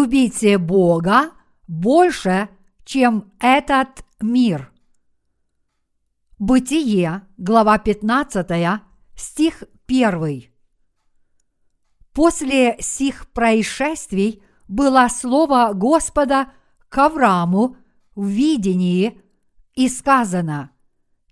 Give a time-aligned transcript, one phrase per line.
[0.00, 1.32] любите Бога
[1.68, 2.48] больше,
[2.84, 4.72] чем этот мир.
[6.38, 8.80] Бытие, глава 15,
[9.14, 10.44] стих 1.
[12.14, 16.50] После сих происшествий было слово Господа
[16.88, 17.76] к Аврааму
[18.16, 19.20] в видении
[19.74, 20.70] и сказано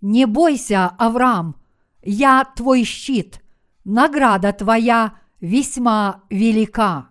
[0.02, 1.56] «Не бойся, Авраам,
[2.02, 3.42] я твой щит,
[3.84, 7.08] награда твоя весьма велика».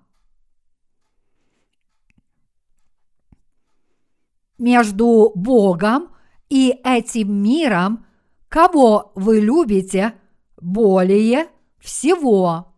[4.58, 6.10] Между Богом
[6.50, 8.06] и этим миром
[8.50, 10.14] кого вы любите
[10.60, 11.48] более
[11.80, 12.74] всего?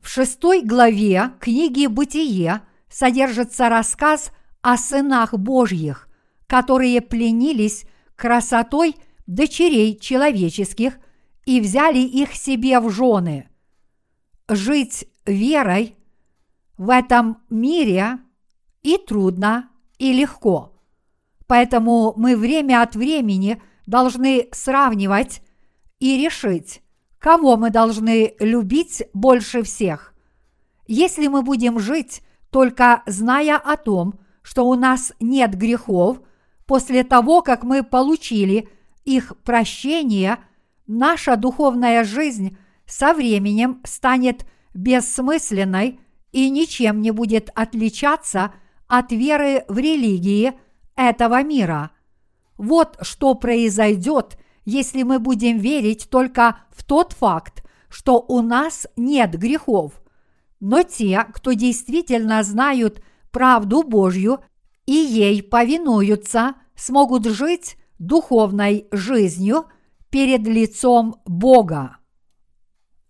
[0.00, 4.30] В шестой главе книги «Бытие» содержится рассказ
[4.62, 6.08] о сынах Божьих,
[6.46, 7.84] которые пленились
[8.16, 8.96] красотой
[9.26, 10.98] дочерей человеческих
[11.44, 13.48] и взяли их себе в жены.
[14.48, 15.96] Жить верой
[16.76, 18.18] в этом мире
[18.82, 20.72] и трудно, и легко.
[21.46, 25.42] Поэтому мы время от времени должны сравнивать
[25.98, 26.82] и решить,
[27.24, 30.12] Кого мы должны любить больше всех?
[30.86, 36.20] Если мы будем жить, только зная о том, что у нас нет грехов,
[36.66, 38.68] после того, как мы получили
[39.06, 40.36] их прощение,
[40.86, 46.00] наша духовная жизнь со временем станет бессмысленной
[46.34, 48.52] и ничем не будет отличаться
[48.88, 50.52] от веры в религии
[50.96, 51.92] этого мира.
[52.58, 59.38] Вот что произойдет, если мы будем верить только в тот факт, что у нас нет
[59.38, 60.02] грехов.
[60.58, 64.40] Но те, кто действительно знают правду Божью
[64.86, 69.66] и ей повинуются, смогут жить духовной жизнью
[70.10, 71.98] перед лицом Бога.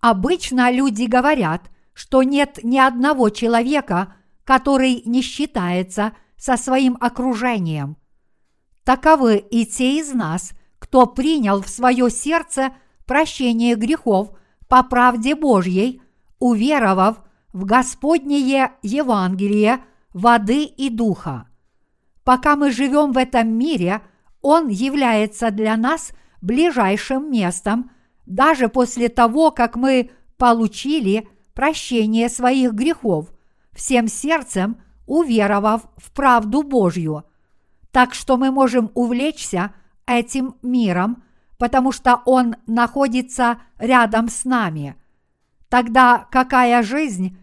[0.00, 7.96] Обычно люди говорят, что нет ни одного человека, который не считается со своим окружением.
[8.84, 10.52] Таковы и те из нас–
[10.84, 12.74] кто принял в свое сердце
[13.06, 14.32] прощение грехов
[14.68, 16.02] по правде Божьей,
[16.38, 17.22] уверовав
[17.54, 19.82] в Господнее Евангелие
[20.12, 21.48] воды и духа.
[22.22, 24.02] Пока мы живем в этом мире,
[24.42, 26.12] Он является для нас
[26.42, 27.90] ближайшим местом,
[28.26, 33.32] даже после того, как мы получили прощение своих грехов,
[33.72, 37.24] всем сердцем уверовав в правду Божью.
[37.90, 39.74] Так что мы можем увлечься–
[40.06, 41.22] этим миром,
[41.58, 44.96] потому что он находится рядом с нами.
[45.68, 47.38] Тогда какая жизнь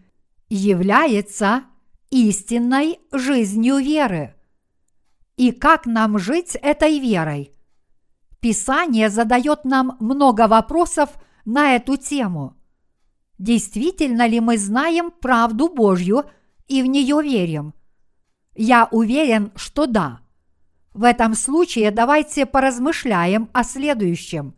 [0.48, 1.64] является
[2.10, 4.34] истинной жизнью веры?
[5.36, 7.52] И как нам жить этой верой?
[8.40, 11.10] Писание задает нам много вопросов
[11.44, 12.56] на эту тему.
[13.42, 16.26] Действительно ли мы знаем правду Божью
[16.68, 17.74] и в нее верим?
[18.54, 20.20] Я уверен, что да.
[20.94, 24.54] В этом случае давайте поразмышляем о следующем.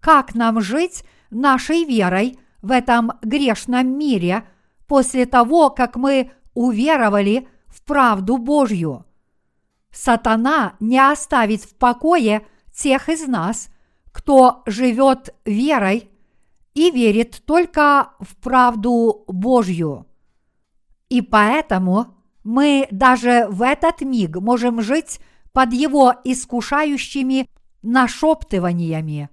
[0.00, 4.48] Как нам жить нашей верой в этом грешном мире
[4.86, 9.04] после того, как мы уверовали в правду Божью?
[9.92, 13.68] Сатана не оставит в покое тех из нас,
[14.10, 16.10] кто живет верой
[16.76, 20.06] и верит только в правду Божью.
[21.08, 22.14] И поэтому
[22.44, 25.18] мы даже в этот миг можем жить
[25.52, 27.48] под его искушающими
[27.80, 29.30] нашептываниями.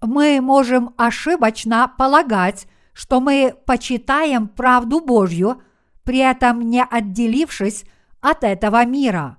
[0.00, 5.60] Мы можем ошибочно полагать, что мы почитаем правду Божью,
[6.04, 7.84] при этом не отделившись
[8.22, 9.36] от этого мира.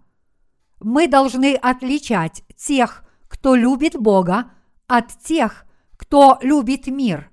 [0.79, 4.51] Мы должны отличать тех, кто любит Бога,
[4.85, 5.66] от тех,
[5.97, 7.29] кто любит мир.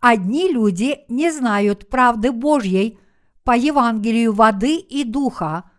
[0.00, 2.98] Одни люди не знают правды Божьей
[3.44, 5.70] по Евангелию воды и духа,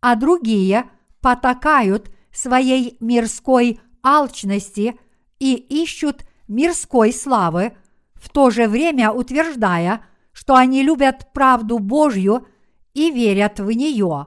[0.00, 4.98] а другие– потакают своей мирской алчности
[5.38, 7.76] и ищут мирской славы,
[8.14, 12.46] в то же время утверждая, что они любят правду Божью
[12.94, 14.26] и верят в нее.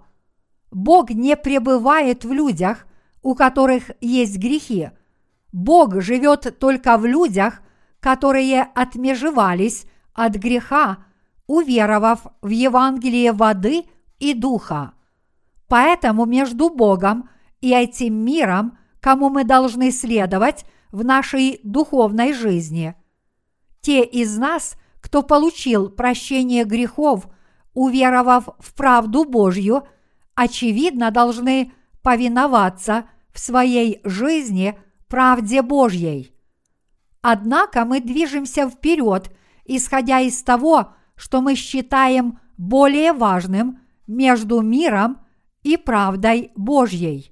[0.72, 2.88] Бог не пребывает в людях,
[3.22, 4.90] у которых есть грехи.
[5.54, 7.62] Бог живет только в людях,
[8.00, 11.06] которые отмежевались от греха,
[11.48, 13.84] уверовав в Евангелие воды
[14.20, 14.94] и духа.
[15.68, 17.30] Поэтому между Богом
[17.62, 22.96] и этим миром, кому мы должны следовать в нашей духовной жизни.
[23.82, 27.28] Те из нас, кто получил прощение грехов,
[27.74, 29.84] уверовав в правду Божью,
[30.36, 34.78] очевидно должны повиноваться в своей жизни
[35.14, 36.34] правде Божьей.
[37.22, 39.32] Однако мы движемся вперед
[39.64, 45.20] исходя из того, что мы считаем более важным между миром
[45.62, 47.32] и правдой Божьей.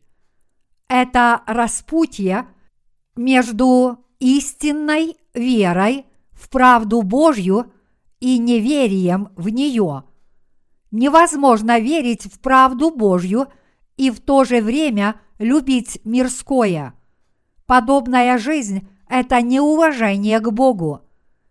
[0.89, 2.45] Это распутье
[3.15, 7.73] между истинной верой в правду Божью
[8.19, 10.03] и неверием в нее.
[10.91, 13.47] Невозможно верить в правду Божью
[13.97, 16.93] и в то же время любить мирское.
[17.65, 21.01] Подобная жизнь– это неуважение к Богу.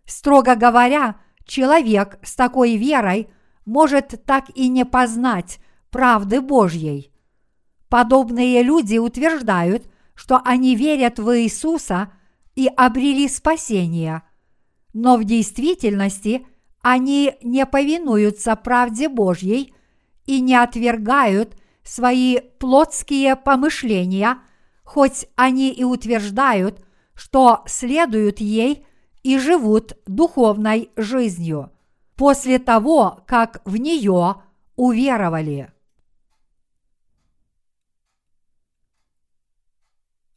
[0.04, 3.28] Строго говоря, человек с такой верой
[3.64, 5.60] может так и не познать
[5.90, 7.12] правды Божьей.
[7.88, 9.84] Подобные люди утверждают,
[10.14, 12.12] что они верят в Иисуса
[12.54, 14.22] и обрели спасение,
[14.92, 16.46] но в действительности
[16.82, 19.74] они не повинуются правде Божьей
[20.26, 24.38] и не отвергают свои плотские помышления,
[24.90, 26.84] хоть они и утверждают,
[27.14, 28.84] что следуют ей
[29.22, 31.70] и живут духовной жизнью
[32.16, 34.42] после того, как в нее
[34.75, 35.72] уверовали.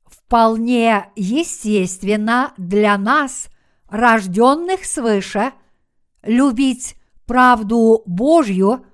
[0.06, 3.48] Вполне естественно для нас,
[3.90, 5.52] рожденных свыше,
[6.22, 6.96] любить
[7.26, 8.86] правду Божью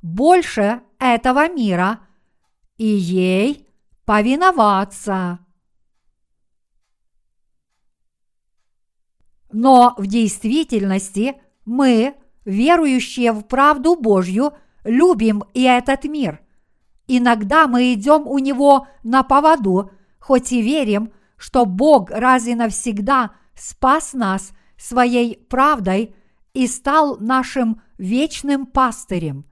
[0.00, 1.98] больше этого мира
[2.76, 3.67] и ей
[4.08, 5.38] повиноваться.
[9.52, 11.34] Но в действительности
[11.66, 12.14] мы,
[12.46, 16.40] верующие в правду Божью, любим и этот мир.
[17.06, 23.32] Иногда мы идем у него на поводу, хоть и верим, что Бог раз и навсегда
[23.54, 26.14] спас нас своей правдой
[26.54, 29.44] и стал нашим вечным пастырем.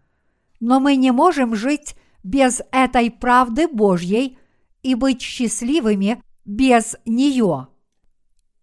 [0.60, 4.38] Но мы не можем жить без этой правды Божьей
[4.86, 7.66] и быть счастливыми без нее.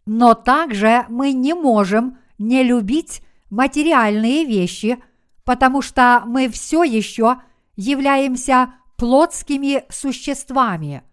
[0.06, 5.04] Но также мы не можем не любить материальные вещи,
[5.44, 7.42] потому что мы все еще
[7.76, 11.04] являемся плотскими существами.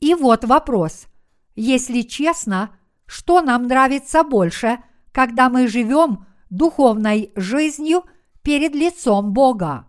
[0.00, 1.06] И вот вопрос.
[1.54, 2.70] Если честно,
[3.06, 4.78] что нам нравится больше,
[5.12, 8.02] когда мы живем духовной жизнью
[8.42, 9.86] перед лицом Бога?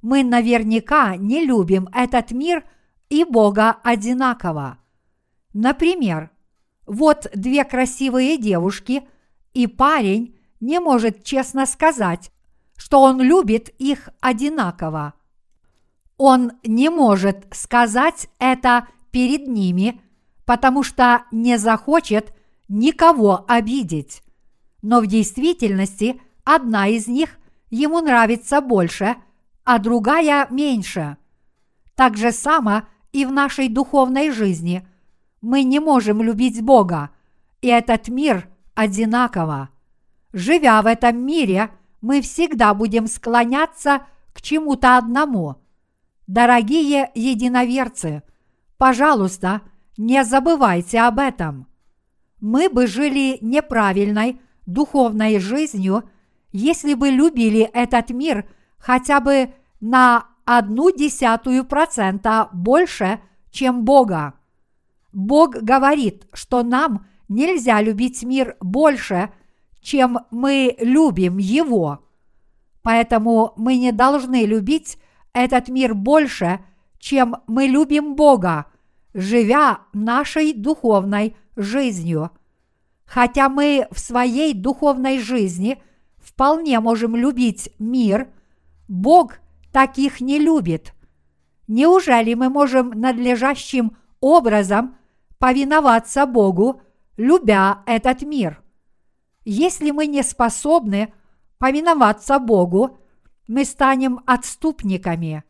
[0.00, 2.64] Мы наверняка не любим этот мир
[3.12, 4.78] и Бога одинаково.
[5.52, 6.30] Например,
[6.86, 9.06] вот две красивые девушки,
[9.52, 12.32] и парень не может честно сказать,
[12.74, 15.12] что он любит их одинаково.
[16.16, 20.00] Он не может сказать это перед ними,
[20.46, 22.34] потому что не захочет
[22.66, 24.22] никого обидеть.
[24.80, 27.36] Но в действительности одна из них
[27.68, 29.16] ему нравится больше,
[29.64, 31.18] а другая меньше.
[31.94, 34.86] Так же само и в нашей духовной жизни–
[35.42, 37.10] мы не можем любить Бога,
[37.60, 39.68] и этот мир одинаково.
[40.32, 41.70] Живя в этом мире,
[42.00, 45.56] мы всегда будем склоняться к чему-то одному.
[46.26, 48.22] Дорогие единоверцы,
[48.78, 49.62] пожалуйста,
[49.98, 51.66] не забывайте об этом.
[52.40, 56.08] Мы бы жили неправильной духовной жизнью,
[56.52, 58.48] если бы любили этот мир
[58.78, 60.26] хотя бы на
[61.64, 63.20] процента больше,
[63.50, 64.34] чем Бога.
[65.12, 69.32] Бог говорит, что нам нельзя любить мир больше,
[69.80, 72.04] чем мы любим его.
[72.82, 74.98] Поэтому мы не должны любить
[75.32, 76.60] этот мир больше,
[76.98, 78.66] чем мы любим Бога,
[79.14, 82.30] живя нашей духовной жизнью.
[83.04, 85.82] Хотя мы в своей духовной жизни
[86.16, 88.28] вполне можем любить мир,
[88.88, 89.34] Бог
[89.72, 90.94] таких не любит.
[91.66, 94.96] Неужели мы можем надлежащим образом
[95.38, 96.80] повиноваться Богу,
[97.16, 98.62] любя этот мир.
[99.44, 101.12] Если мы не способны
[101.58, 102.98] повиноваться Богу,
[103.48, 105.42] мы станем отступниками.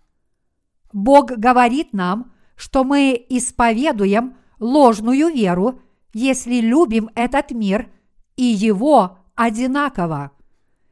[0.93, 5.81] Бог говорит нам, что мы исповедуем ложную веру,
[6.15, 7.91] если любим этот мир
[8.37, 10.33] и его одинаково.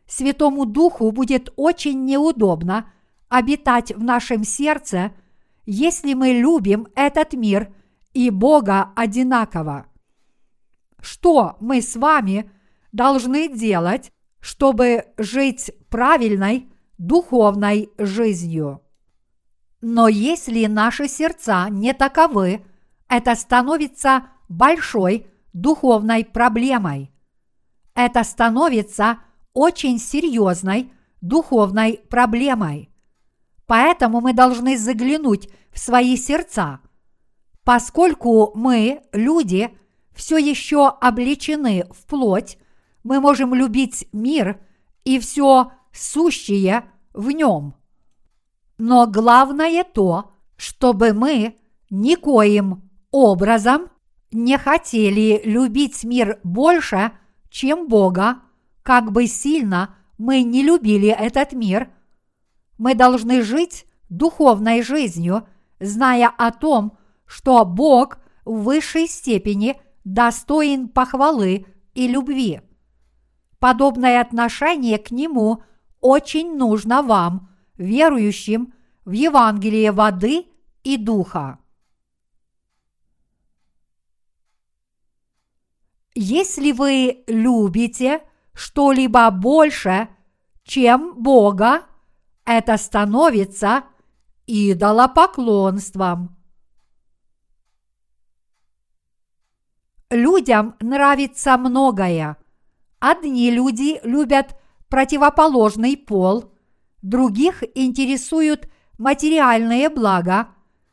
[0.06, 2.90] Святому Духу будет очень неудобно
[3.30, 5.12] обитать в нашем сердце,
[5.64, 7.72] если мы любим этот мир
[8.12, 9.87] и Бога одинаково.
[11.00, 12.50] Что мы с вами
[12.92, 18.82] должны делать, чтобы жить правильной духовной жизнью?
[19.80, 22.66] Но если наши сердца не таковы,
[23.08, 27.12] это становится большой духовной проблемой.
[27.94, 29.20] Это становится
[29.52, 32.89] очень серьезной духовной проблемой.
[33.71, 36.81] Поэтому мы должны заглянуть в свои сердца–
[37.65, 39.71] Поскольку мы, люди,
[40.12, 42.59] все еще обличены в плоть,
[43.05, 44.61] мы можем любить мир
[45.05, 47.75] и все сущее в нем.
[48.79, 51.57] Но главное то, чтобы мы
[51.91, 53.89] никоим образом
[54.33, 57.12] не хотели любить мир больше,
[57.50, 58.41] чем Бога,
[58.83, 61.91] как бы сильно мы не любили этот мир,
[62.80, 65.46] мы должны жить духовной жизнью,
[65.80, 66.96] зная о том,
[67.26, 72.62] что Бог в высшей степени достоин похвалы и любви.
[73.58, 75.62] Подобное отношение к Нему
[76.00, 78.72] очень нужно вам, верующим
[79.04, 80.46] в Евангелие воды
[80.82, 81.58] и духа.
[86.14, 88.22] Если вы любите
[88.54, 90.08] что-либо больше,
[90.64, 91.82] чем Бога,
[92.59, 93.85] это становится
[94.47, 96.37] идолопоклонством.
[100.11, 102.37] Людям нравится многое.
[102.99, 104.57] Одни люди любят
[104.88, 106.52] противоположный пол,
[107.02, 110.49] других интересуют материальные блага,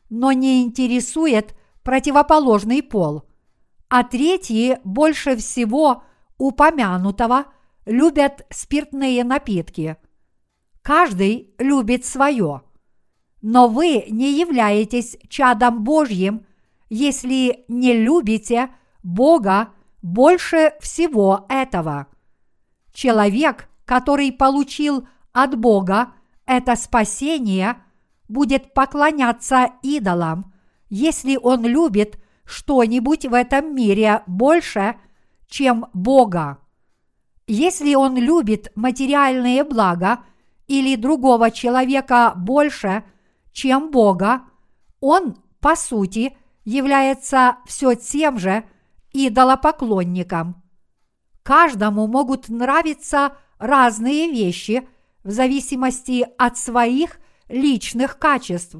[0.08, 3.24] но не интересует противоположный пол,
[3.88, 6.04] а третьи больше всего
[6.38, 7.46] упомянутого
[7.84, 9.96] любят спиртные напитки.
[10.88, 12.62] Каждый любит свое.
[13.42, 16.46] Но вы не являетесь чадом Божьим,
[16.88, 18.70] если не любите
[19.02, 19.68] Бога
[20.00, 22.06] больше всего этого.
[22.94, 26.14] Человек, который получил от Бога
[26.46, 27.76] это спасение,
[28.26, 30.54] будет поклоняться идолам,
[30.88, 34.98] если он любит что-нибудь в этом мире больше,
[35.48, 36.60] чем Бога.
[37.46, 40.20] Если он любит материальные блага
[40.68, 43.02] или другого человека больше,
[43.52, 44.42] чем Бога,
[45.00, 48.64] он, по сути, является все тем же
[49.12, 50.62] идолопоклонником.
[51.42, 54.86] Каждому могут нравиться разные вещи
[55.24, 58.76] в зависимости от своих личных качеств,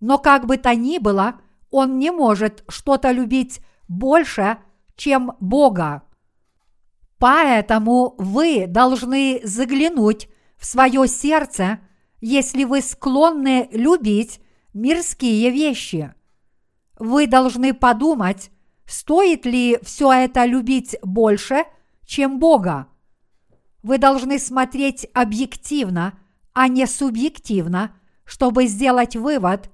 [0.00, 4.58] но как бы то ни было, он не может что-то любить больше,
[4.96, 6.02] чем Бога.
[7.18, 10.28] Поэтому вы должны заглянуть
[10.60, 11.80] в свое сердце,
[12.20, 14.40] если вы склонны любить
[14.74, 16.14] мирские вещи.
[16.98, 18.50] Вы должны подумать,
[18.86, 21.64] стоит ли все это любить больше,
[22.06, 22.88] чем Бога.
[23.82, 26.18] Вы должны смотреть объективно,
[26.52, 29.70] а не субъективно, чтобы сделать вывод,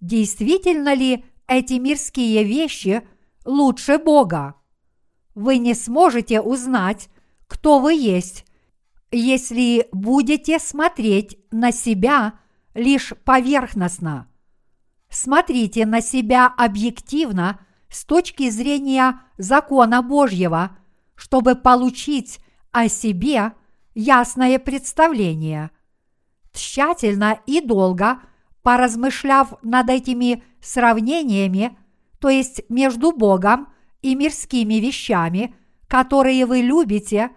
[0.00, 3.02] действительно ли эти мирские вещи
[3.44, 4.54] лучше Бога
[5.38, 7.08] вы не сможете узнать,
[7.46, 8.44] кто вы есть,
[9.10, 12.34] если будете смотреть на себя
[12.74, 14.28] лишь поверхностно.
[15.08, 20.76] Смотрите на себя объективно с точки зрения закона Божьего,
[21.14, 22.38] чтобы получить
[22.70, 23.52] о себе
[23.94, 25.70] ясное представление.
[26.52, 28.20] Тщательно и долго
[28.62, 31.78] поразмышляв над этими сравнениями,
[32.20, 33.72] то есть между Богом
[34.02, 35.54] и мирскими вещами,
[35.86, 37.30] которые вы любите,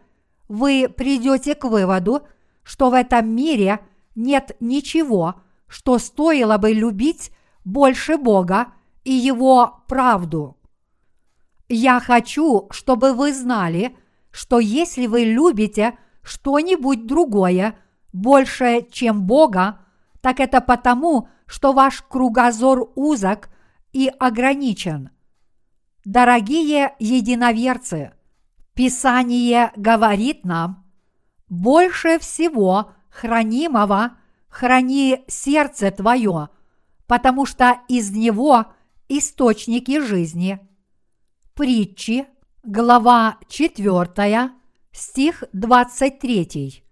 [0.51, 2.27] вы придете к выводу,
[2.63, 3.79] что в этом мире
[4.15, 5.35] нет ничего,
[5.67, 7.31] что стоило бы любить
[7.63, 8.67] больше Бога
[9.03, 10.57] и Его правду.
[11.69, 13.95] Я хочу, чтобы вы знали,
[14.29, 17.75] что если вы любите что-нибудь другое
[18.11, 19.79] больше, чем Бога,
[20.19, 23.49] так это потому, что ваш кругозор узок
[23.93, 25.11] и ограничен–
[26.05, 28.13] Дорогие единоверцы,
[28.81, 30.91] Писание говорит нам,
[31.49, 34.17] больше всего хранимого
[34.49, 36.49] храни сердце твое,
[37.05, 38.73] потому что из него
[39.07, 40.59] источники жизни.
[41.53, 42.25] Притчи,
[42.63, 44.51] глава 4,
[44.91, 46.83] стих 23.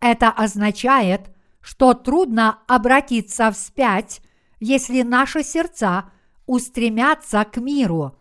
[0.00, 4.20] Это означает, что трудно обратиться вспять,
[4.58, 6.10] если наши сердца–
[6.46, 8.17] устремятся к миру.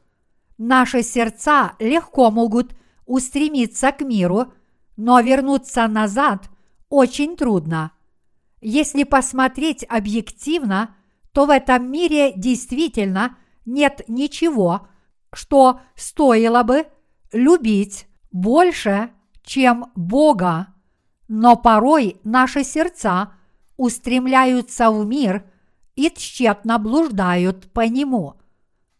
[0.57, 4.53] Наши сердца легко могут устремиться к миру,
[4.95, 6.49] но вернуться назад
[6.89, 7.91] очень трудно.
[8.61, 10.95] Если посмотреть объективно,
[11.31, 14.87] то в этом мире действительно нет ничего,
[15.31, 16.87] что стоило бы
[17.31, 19.11] любить больше,
[19.43, 20.67] чем Бога.
[21.27, 23.33] Но порой наши сердца
[23.77, 25.43] устремляются в мир–
[25.97, 28.35] и тщетно блуждают по нему.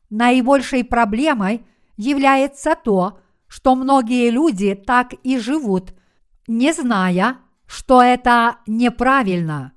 [0.10, 1.66] Наибольшей проблемой
[1.98, 5.94] является то, что многие люди так и живут,
[6.48, 9.74] не зная, что это неправильно.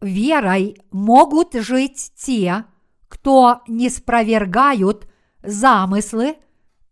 [0.00, 2.64] Верой могут жить те,
[3.08, 5.08] кто не спровергают
[5.42, 6.36] замыслы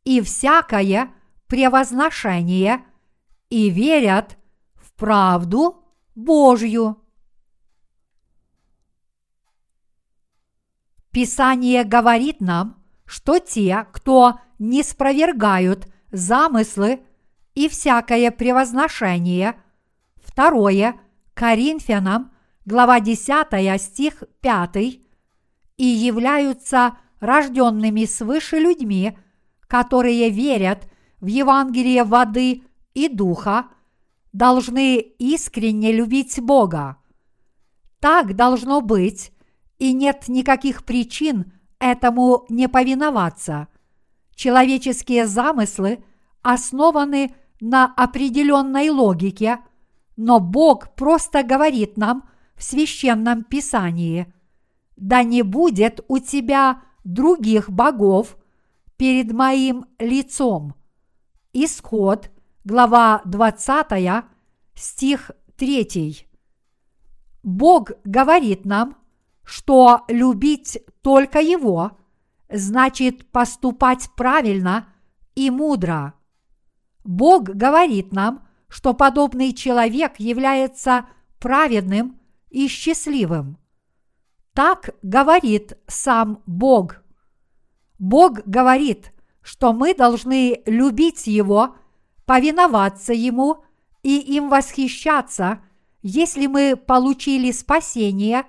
[0.04, 1.12] и всякое
[1.46, 2.84] превозношение
[3.50, 4.38] и верят
[4.74, 7.03] в правду Божью.
[11.14, 17.02] Писание говорит нам, что те, кто не спровергают замыслы
[17.54, 19.54] и всякое превозношение,
[20.16, 20.96] второе
[21.34, 22.32] Коринфянам,
[22.64, 24.76] глава 10, стих 5,
[25.76, 29.16] и являются рожденными свыше людьми,
[29.68, 30.88] которые верят
[31.20, 33.66] в Евангелие воды и духа,
[34.32, 36.96] должны искренне любить Бога.
[38.00, 39.30] Так должно быть,
[39.78, 43.68] и нет никаких причин этому не повиноваться.
[44.34, 46.04] Человеческие замыслы
[46.42, 49.58] основаны на определенной логике,
[50.16, 54.32] но Бог просто говорит нам в священном писании–
[54.96, 58.36] да не будет у тебя других богов
[58.96, 60.74] перед моим лицом.
[61.52, 62.30] Исход,
[62.64, 64.24] глава 20,
[64.74, 66.26] стих 3.
[67.42, 68.96] Бог говорит нам,
[69.44, 71.92] что любить только Его
[72.50, 74.88] значит поступать правильно
[75.34, 76.14] и мудро.
[77.04, 81.06] Бог говорит нам, что подобный человек является
[81.38, 82.18] праведным
[82.50, 83.58] и счастливым.
[84.54, 87.02] Так говорит сам Бог.
[87.98, 91.76] Бог говорит, что мы должны любить Его,
[92.24, 93.64] повиноваться Ему
[94.02, 95.60] и им восхищаться,
[96.02, 98.44] если мы получили спасение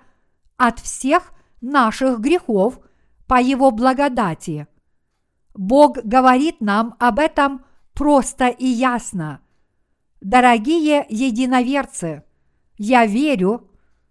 [0.58, 2.80] от всех наших грехов
[3.28, 4.68] по Его благодати.
[5.54, 9.40] Бог говорит нам об этом просто и ясно.
[10.22, 12.24] Дорогие единоверцы,
[12.78, 13.70] я верю,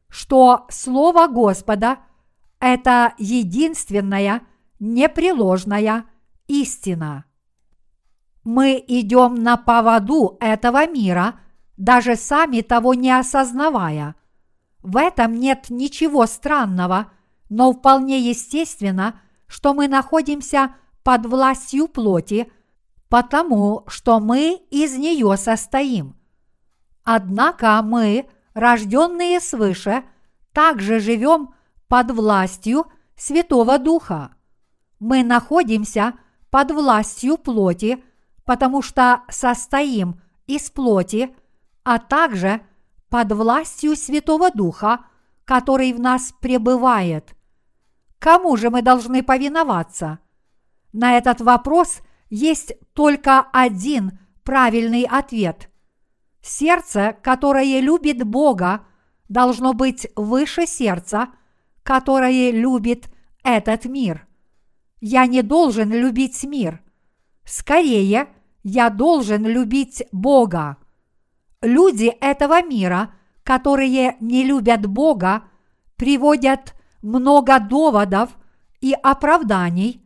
[0.09, 1.99] что Слово Господа–
[2.61, 4.43] это единственная
[4.79, 6.05] непреложная
[6.47, 7.25] истина.
[8.45, 11.41] Мы идем на поводу этого мира,
[11.77, 14.15] даже сами того не осознавая.
[14.85, 17.11] В этом нет ничего странного,
[17.49, 22.53] но вполне естественно, что мы находимся под властью плоти,
[23.09, 26.17] потому что мы из нее состоим.
[27.03, 30.05] Однако мы рожденные свыше,
[30.53, 31.55] также живем
[31.89, 32.85] под властью
[33.17, 34.35] Святого Духа.
[35.01, 36.13] Мы находимся
[36.51, 38.05] под властью плоти,
[38.45, 41.35] потому что состоим из плоти,
[41.85, 42.61] а также
[43.15, 45.05] под властью Святого Духа,
[45.45, 47.37] который в нас пребывает.
[48.19, 50.19] Кому же мы должны повиноваться?
[50.93, 55.71] На этот вопрос есть только один правильный ответ–
[56.43, 58.85] Сердце, которое любит Бога,
[59.29, 61.29] должно быть выше сердца,
[61.85, 63.09] которое любит
[63.45, 64.27] этот мир.
[65.01, 66.83] Я не должен любить мир.
[67.45, 68.27] Скорее,
[68.65, 70.79] я должен любить Бога.
[71.65, 75.45] Люди этого мира, которые не любят Бога,
[75.97, 78.31] приводят много доводов
[78.81, 80.01] и оправданий,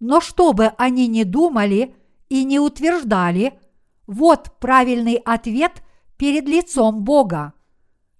[0.00, 1.94] но что бы они ни думали
[2.28, 3.58] и не утверждали–
[4.06, 5.82] вот правильный ответ
[6.16, 7.54] перед лицом Бога.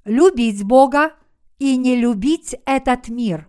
[0.05, 1.13] Любить Бога
[1.59, 3.49] и не любить этот мир.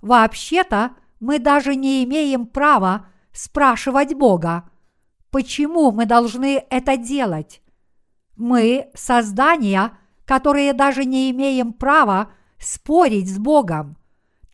[0.00, 4.70] Вообще-то мы даже не имеем права спрашивать Бога,
[5.30, 7.62] почему мы должны это делать.
[8.40, 9.92] Мы– создания,
[10.24, 13.98] которые даже не имеем права спорить с Богом,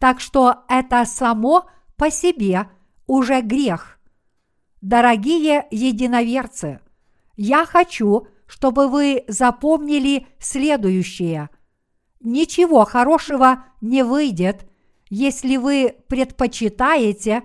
[0.01, 2.69] так что это само по себе
[3.07, 4.01] уже грех.
[4.81, 6.81] Дорогие единоверцы–
[7.37, 11.49] я хочу, чтобы вы запомнили следующее.
[12.19, 14.67] Ничего хорошего не выйдет,
[15.11, 17.45] если вы предпочитаете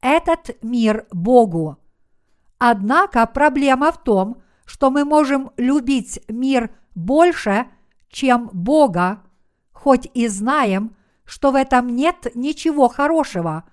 [0.00, 1.76] этот мир Богу.
[2.56, 7.66] Однако проблема в том, что мы можем любить мир больше,
[8.08, 9.22] чем Бога,
[9.72, 13.64] хоть и знаем, что в этом нет ничего хорошего,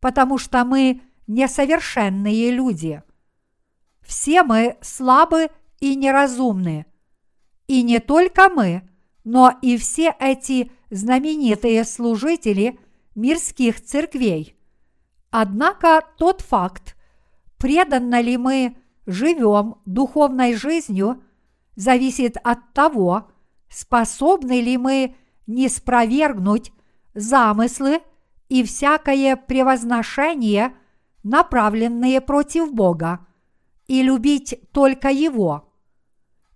[0.00, 3.02] потому что мы несовершенные люди–
[4.08, 6.86] все мы слабы и неразумны.
[7.66, 8.88] И не только мы,
[9.22, 12.80] но и все эти знаменитые служители
[13.14, 14.56] мирских церквей.
[15.30, 16.96] Однако тот факт,
[17.58, 18.77] преданно ли мы
[19.08, 21.22] живем духовной жизнью,
[21.76, 23.28] зависит от того,
[23.70, 25.16] способны ли мы
[25.46, 26.72] не спровергнуть
[27.14, 28.00] замыслы
[28.50, 30.76] и всякое превозношение,
[31.22, 33.26] направленные против Бога,
[33.86, 35.72] и любить только Его.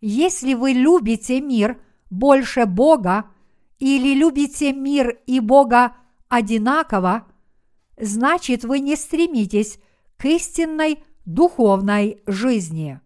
[0.02, 3.30] Если вы любите мир больше Бога
[3.78, 5.96] или любите мир и Бога
[6.28, 7.26] одинаково,
[7.96, 9.78] значит вы не стремитесь
[10.18, 13.00] к истинной духовной жизни.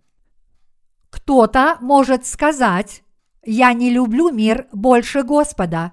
[1.11, 3.03] Кто-то может сказать,
[3.45, 5.93] я не люблю мир больше Господа,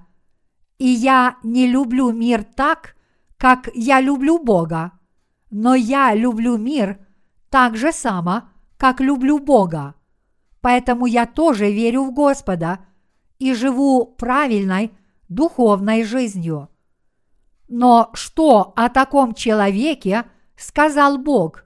[0.78, 2.96] и я не люблю мир так,
[3.38, 4.92] как я люблю Бога,
[5.52, 7.00] но я люблю мир
[7.50, 8.44] так же само,
[8.78, 9.96] как люблю Бога.
[10.62, 12.80] Поэтому я тоже верю в Господа
[13.38, 14.92] и живу правильной
[15.30, 16.70] духовной жизнью.
[17.68, 21.66] Но что о таком человеке сказал Бог?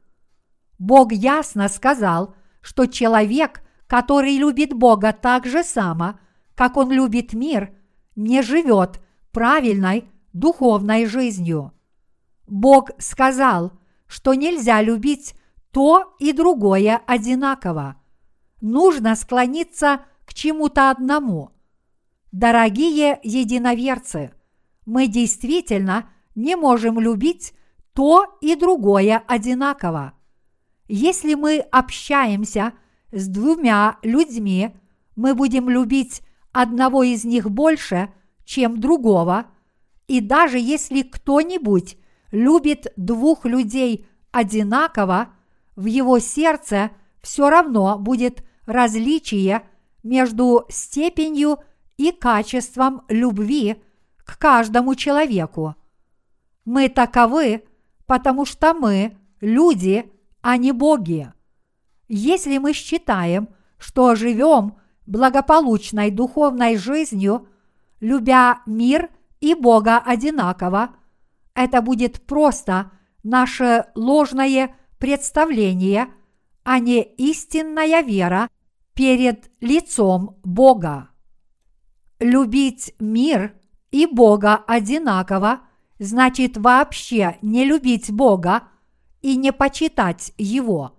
[0.79, 6.19] Бог ясно сказал, что человек, который любит Бога так же само,
[6.55, 7.73] как он любит мир,
[8.15, 11.73] не живет правильной духовной жизнью.
[12.47, 13.73] Бог сказал,
[14.07, 15.35] что нельзя любить
[15.71, 17.97] то и другое одинаково.
[18.61, 21.51] Нужно склониться к чему-то одному.
[22.31, 24.31] Дорогие единоверцы,
[24.85, 27.53] мы действительно не можем любить
[27.93, 30.13] то и другое одинаково.
[30.87, 32.73] Если мы общаемся
[33.11, 34.71] с двумя людьми,
[35.15, 36.21] мы будем любить
[36.51, 38.13] одного из них больше,
[38.45, 39.47] чем другого,
[40.07, 41.97] и даже если кто-нибудь
[42.31, 45.33] любит двух людей одинаково,
[45.75, 49.63] в его сердце все равно будет различие
[50.03, 51.59] между степенью
[51.97, 53.81] и качеством любви
[54.17, 55.75] к каждому человеку.
[56.65, 57.63] Мы таковы,
[58.05, 60.11] потому что мы люди,
[60.47, 61.33] а не боги.
[62.07, 67.49] Если мы считаем, что живем благополучной духовной жизнью,
[67.99, 69.09] любя мир
[69.41, 70.95] и Бога одинаково,
[71.53, 72.91] это будет просто
[73.23, 76.07] наше ложное представление,
[76.63, 78.47] а не истинная вера
[78.93, 81.09] перед лицом Бога.
[82.21, 83.53] Любить мир
[83.91, 85.59] и Бога одинаково
[85.99, 88.69] значит вообще не любить Бога
[89.21, 90.97] и не почитать Его.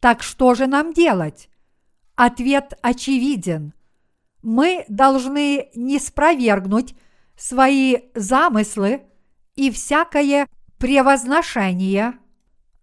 [0.00, 1.48] Так что же нам делать?
[2.14, 3.74] Ответ очевиден.
[4.42, 6.94] Мы должны не спровергнуть
[7.36, 9.02] свои замыслы
[9.54, 10.48] и всякое
[10.78, 12.14] превозношение,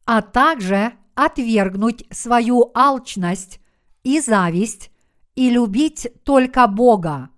[0.05, 3.59] а также отвергнуть свою алчность
[4.03, 4.91] и зависть
[5.35, 7.29] и любить только Бога.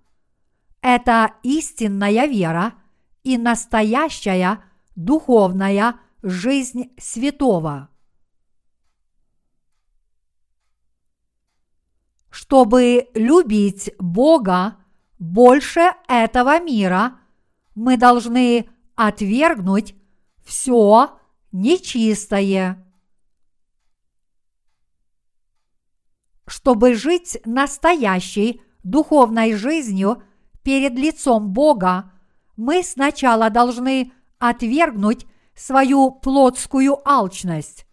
[0.80, 2.74] Это истинная вера
[3.22, 4.62] и настоящая
[4.94, 7.88] духовная жизнь святого.
[12.30, 14.76] Чтобы любить Бога
[15.18, 17.18] больше этого мира,
[17.74, 19.94] мы должны отвергнуть
[20.44, 21.18] все
[21.52, 22.84] нечистое.
[26.46, 30.22] Чтобы жить настоящей духовной жизнью
[30.62, 32.12] перед лицом Бога,
[32.56, 35.26] мы сначала должны отвергнуть
[35.58, 37.86] свою плотскую алчность.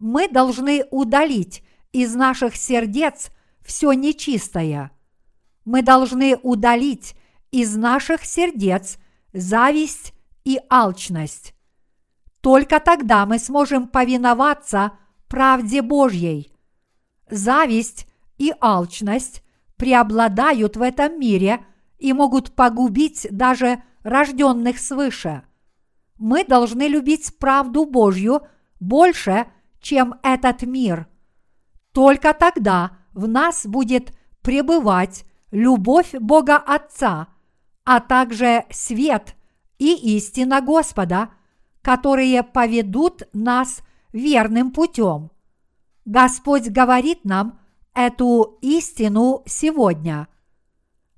[0.00, 3.30] Мы должны удалить из наших сердец
[3.64, 4.90] все нечистое.
[5.64, 7.14] Мы должны удалить
[7.50, 8.98] из наших сердец
[9.32, 10.12] зависть
[10.44, 11.54] и алчность.
[12.40, 14.92] Только тогда мы сможем повиноваться
[15.28, 16.52] правде Божьей.
[17.30, 18.06] Зависть
[18.38, 19.42] и алчность
[19.76, 21.64] преобладают в этом мире
[21.98, 25.47] и могут погубить даже рожденных свыше.
[26.18, 28.42] Мы должны любить правду Божью
[28.80, 29.46] больше,
[29.80, 31.06] чем этот мир.
[31.92, 37.28] Только тогда в нас будет пребывать любовь Бога Отца,
[37.84, 39.34] а также свет
[39.78, 41.30] и истина Господа,
[41.82, 45.30] которые поведут нас верным путем.
[46.04, 47.60] Господь говорит нам
[47.94, 50.28] эту истину сегодня.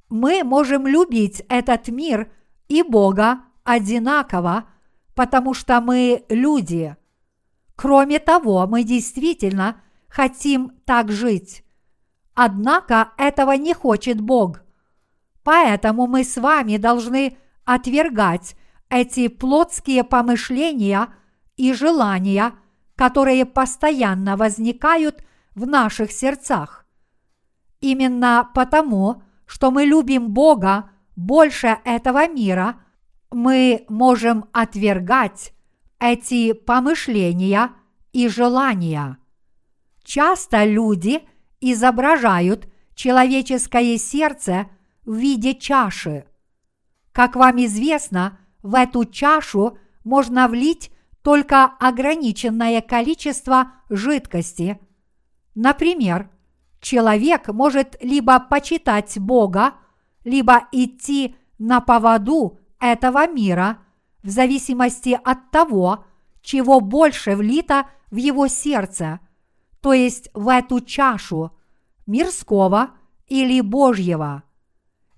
[0.08, 2.30] Мы можем любить этот мир
[2.68, 4.64] и Бога одинаково,
[5.20, 6.96] потому что мы люди.
[7.76, 11.62] Кроме того, мы действительно хотим так жить.
[12.34, 14.62] Однако этого не хочет Бог.
[15.44, 18.56] Поэтому мы с вами должны отвергать
[18.88, 21.08] эти плотские помышления
[21.58, 22.54] и желания,
[22.96, 25.22] которые постоянно возникают
[25.54, 26.86] в наших сердцах.
[27.82, 32.80] Именно потому, что мы любим Бога больше этого мира,
[33.30, 35.52] мы можем отвергать
[35.98, 37.72] эти помышления
[38.12, 39.18] и желания.
[40.02, 41.22] Часто люди
[41.60, 44.66] изображают человеческое сердце
[45.04, 46.24] в виде чаши.
[47.12, 50.90] Как вам известно, в эту чашу можно влить
[51.22, 54.80] только ограниченное количество жидкости.
[55.54, 56.30] Например,
[56.80, 59.74] человек может либо почитать Бога,
[60.24, 63.78] либо идти на поводу этого мира,
[64.22, 66.04] в зависимости от того,
[66.42, 69.20] чего больше влито в его сердце,
[69.80, 71.52] то есть в эту чашу
[72.06, 72.90] мирского
[73.26, 74.42] или Божьего.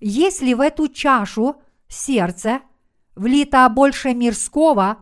[0.00, 1.56] Если в эту чашу
[1.88, 2.60] сердце
[3.14, 4.98] влито больше мирского,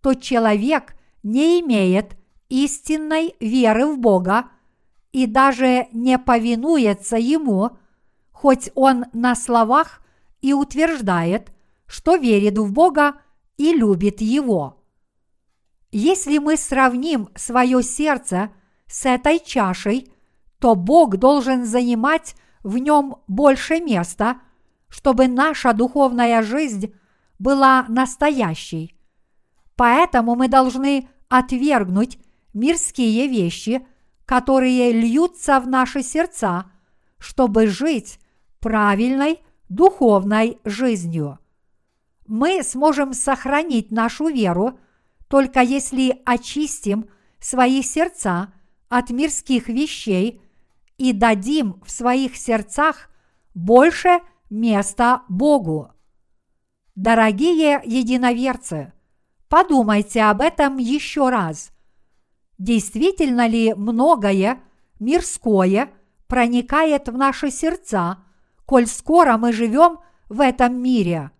[0.00, 2.16] то человек не имеет
[2.48, 4.46] истинной веры в Бога
[5.12, 7.76] и даже не повинуется Ему,
[8.30, 10.00] хоть он на словах
[10.42, 11.50] и утверждает,
[11.86, 13.14] что верит в Бога
[13.56, 14.82] и любит Его.
[15.92, 18.50] Если мы сравним свое сердце
[18.86, 20.12] с этой чашей,
[20.58, 24.40] то Бог должен занимать в нем больше места,
[24.88, 26.94] чтобы наша духовная жизнь
[27.38, 28.96] была настоящей.
[29.76, 32.18] Поэтому мы должны отвергнуть
[32.54, 33.86] мирские вещи,
[34.24, 36.70] которые льются в наши сердца,
[37.18, 38.18] чтобы жить
[38.60, 41.38] правильной духовной жизнью.
[42.26, 44.78] Мы сможем сохранить нашу веру
[45.28, 47.08] только если очистим
[47.40, 48.52] свои сердца
[48.88, 50.40] от мирских вещей
[50.98, 53.10] и дадим в своих сердцах
[53.54, 55.92] больше места Богу.
[56.94, 58.92] Дорогие единоверцы,
[59.48, 61.72] подумайте об этом еще раз.
[62.58, 64.60] Действительно ли многое
[64.98, 65.90] мирское
[66.26, 68.24] проникает в наши сердца,
[68.64, 71.30] коль скоро мы живем в этом мире?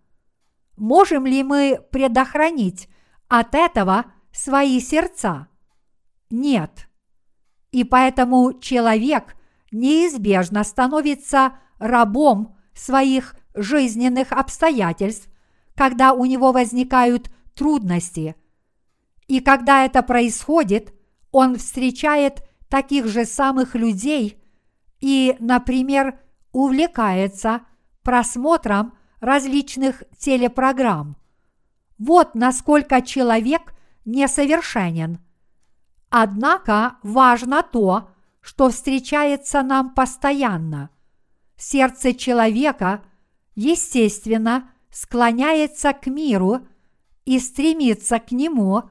[0.77, 2.87] Можем ли мы предохранить
[3.27, 5.47] от этого свои сердца?
[6.29, 6.87] Нет.
[7.71, 9.35] И поэтому человек
[9.71, 15.27] неизбежно становится рабом своих жизненных обстоятельств,
[15.75, 18.35] когда у него возникают трудности.
[19.27, 20.93] И когда это происходит,
[21.31, 24.41] он встречает таких же самых людей
[24.99, 26.19] и, например,
[26.51, 27.61] увлекается
[28.03, 31.17] просмотром различных телепрограмм.
[31.97, 33.73] Вот насколько человек
[34.05, 35.19] несовершенен.
[36.09, 38.09] Однако важно то,
[38.41, 40.89] что встречается нам постоянно.
[41.57, 43.03] Сердце человека,
[43.55, 46.65] естественно, склоняется к миру
[47.25, 48.83] и стремится к нему,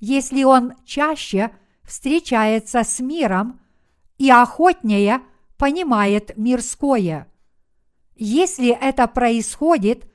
[0.00, 1.50] если он чаще
[1.82, 3.60] встречается с миром
[4.18, 5.20] и охотнее
[5.58, 7.28] понимает мирское.
[8.14, 10.10] Если это происходит,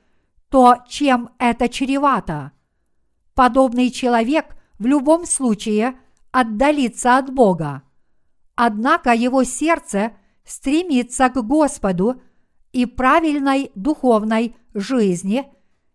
[0.48, 2.52] то чем это чревато?
[3.34, 5.98] Подобный человек в любом случае
[6.30, 7.82] отдалится от Бога.
[8.54, 10.12] Однако его сердце
[10.44, 12.20] стремится к Господу
[12.72, 15.46] и правильной духовной жизни,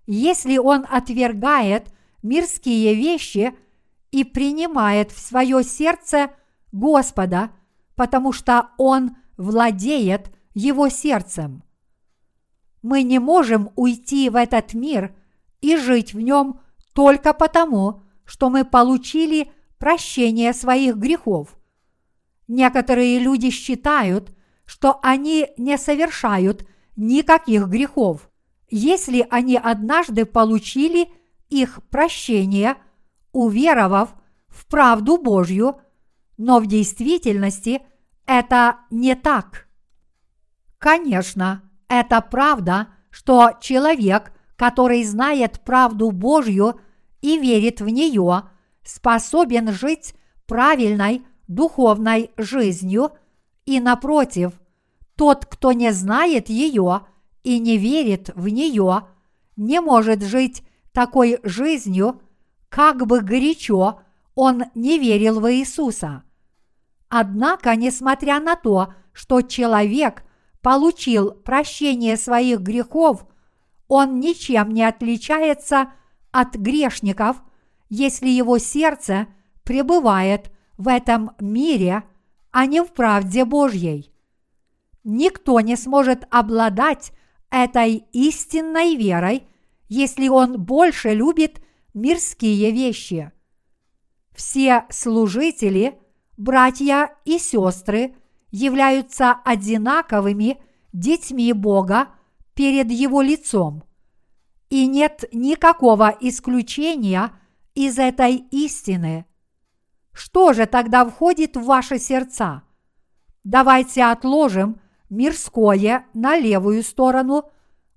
[0.05, 3.53] если он отвергает мирские вещи
[4.11, 6.31] и принимает в свое сердце
[6.71, 7.51] Господа,
[7.95, 11.63] потому что он владеет его сердцем.
[12.83, 15.15] Мы не можем уйти в этот мир
[15.61, 16.61] и жить в нем
[16.93, 21.57] только потому, что мы получили прощение своих грехов.
[22.47, 28.29] Некоторые люди считают, что они не совершают никаких грехов,
[28.69, 31.09] если они однажды получили
[31.49, 32.75] их прощение,
[33.31, 34.13] уверовав
[34.47, 35.79] в правду Божью,
[36.37, 37.81] но в действительности
[38.25, 39.67] это не так.
[40.79, 41.61] Конечно,
[42.01, 46.79] это правда, что человек, который знает правду Божью
[47.21, 48.43] и верит в нее,
[48.83, 50.15] способен жить
[50.47, 53.11] правильной духовной жизнью,
[53.65, 54.53] и напротив,
[55.15, 57.01] тот, кто не знает ее
[57.43, 59.07] и не верит в нее,
[59.55, 62.21] не может жить такой жизнью,
[62.69, 63.99] как бы горячо
[64.35, 66.23] он не верил в Иисуса.
[67.07, 70.23] Однако, несмотря на то, что человек
[70.63, 73.27] получил прощение своих грехов,
[73.87, 75.91] он ничем не отличается
[76.31, 77.37] от грешников,
[77.89, 79.27] если его сердце
[79.63, 82.03] пребывает в этом мире,
[82.51, 84.11] а не в правде Божьей.
[85.03, 87.11] Никто не сможет обладать
[87.51, 89.45] этой истинной верой,
[89.89, 91.61] если он больше любит
[91.93, 93.31] мирские вещи.
[94.33, 95.99] Все служители,
[96.37, 98.15] братья и сестры
[98.53, 100.59] являются одинаковыми
[100.93, 102.09] детьми Бога
[102.53, 103.83] перед Его лицом.
[104.69, 107.31] И нет никакого исключения
[107.73, 109.25] из этой истины.
[110.13, 112.61] Что же тогда входит в ваши сердца?
[113.43, 117.49] Давайте отложим мирское на левую сторону,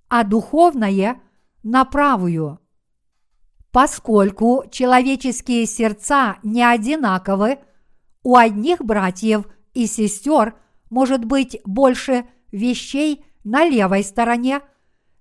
[0.08, 1.20] а духовное
[1.62, 2.60] на правую.
[3.72, 7.58] Поскольку человеческие сердца не одинаковы,
[8.22, 10.56] у одних братьев и сестер
[10.88, 14.62] может быть больше вещей на левой стороне,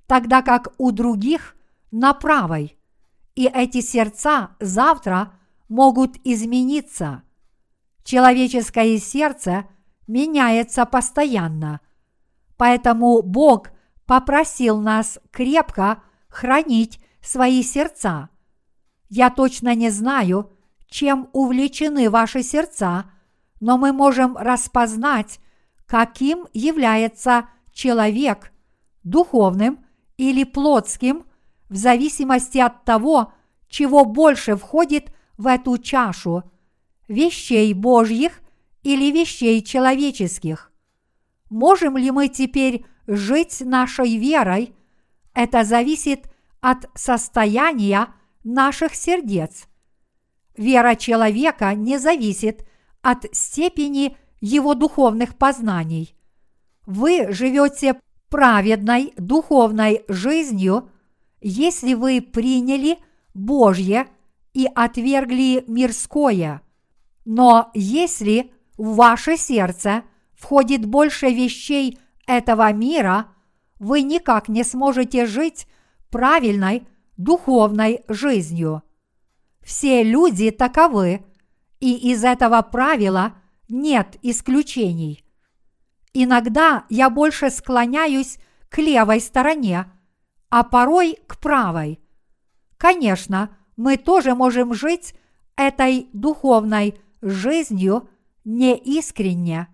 [0.07, 1.55] тогда как у других
[1.91, 2.77] на правой.
[3.35, 5.33] и эти сердца завтра
[5.67, 7.23] могут измениться.
[8.05, 9.65] Человеческое сердце
[10.07, 11.81] меняется постоянно,
[12.55, 13.71] поэтому Бог
[14.05, 18.29] попросил нас крепко хранить свои сердца.
[19.09, 20.53] Я точно не знаю,
[20.87, 23.11] чем увлечены ваши сердца,
[23.59, 25.39] но мы можем распознать,
[25.85, 28.51] каким является человек
[29.03, 29.85] духовным
[30.17, 31.25] или плотским
[31.69, 33.33] в зависимости от того,
[33.67, 36.43] чего больше входит в эту чашу–
[37.07, 38.41] вещей Божьих
[38.83, 40.71] или вещей человеческих.
[41.49, 44.73] Можем ли мы теперь жить нашей верой?
[45.33, 46.27] Это зависит
[46.61, 48.13] от состояния
[48.43, 49.67] наших сердец.
[50.57, 52.67] Вера человека не зависит
[53.05, 56.15] от степени его духовных познаний.
[56.87, 60.89] Вы живете праведной духовной жизнью,
[61.39, 62.97] если вы приняли
[63.35, 64.07] Божье
[64.55, 66.63] и отвергли мирское.
[67.25, 70.01] Но если в ваше сердце
[70.33, 73.27] входит больше вещей этого мира,
[73.77, 75.67] вы никак не сможете жить
[76.09, 76.87] правильной
[77.17, 78.81] духовной жизнью.
[79.61, 81.23] Все люди таковы,
[81.79, 83.33] и из этого правила
[83.69, 85.23] нет исключений.
[86.13, 88.37] Иногда я больше склоняюсь
[88.69, 89.91] к левой стороне,
[90.49, 91.99] а порой к правой.
[92.77, 95.15] Конечно, мы тоже можем жить
[95.55, 98.09] этой духовной жизнью
[98.43, 99.67] неискренне.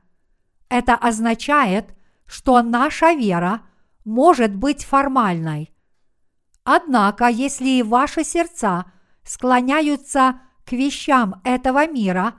[0.70, 3.62] Это означает, что наша вера
[4.06, 5.72] может быть формальной.
[6.64, 8.86] Однако, если ваши сердца
[9.24, 12.36] склоняются к вещам этого мира,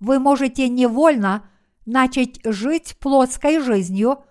[0.00, 1.48] вы можете невольно
[1.84, 4.24] начать жить плотской жизнью,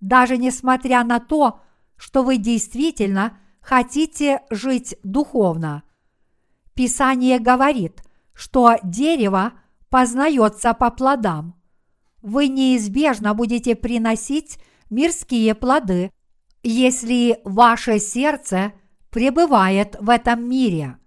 [0.00, 1.60] даже несмотря на то,
[1.96, 5.82] что вы действительно хотите жить духовно.
[6.74, 8.02] Писание говорит,
[8.32, 9.52] что дерево
[9.88, 11.54] познается по плодам.
[12.20, 14.58] Вы неизбежно будете приносить
[14.90, 16.10] мирские плоды,
[16.62, 18.72] если ваше сердце
[19.10, 20.98] пребывает в этом мире.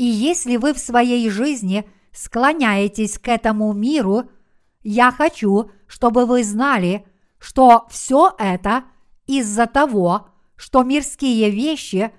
[0.00, 4.30] И если вы в своей жизни склоняетесь к этому миру–
[4.82, 7.06] я хочу, чтобы вы знали,
[7.38, 8.84] что все это
[9.26, 12.12] из-за того, что мирские вещи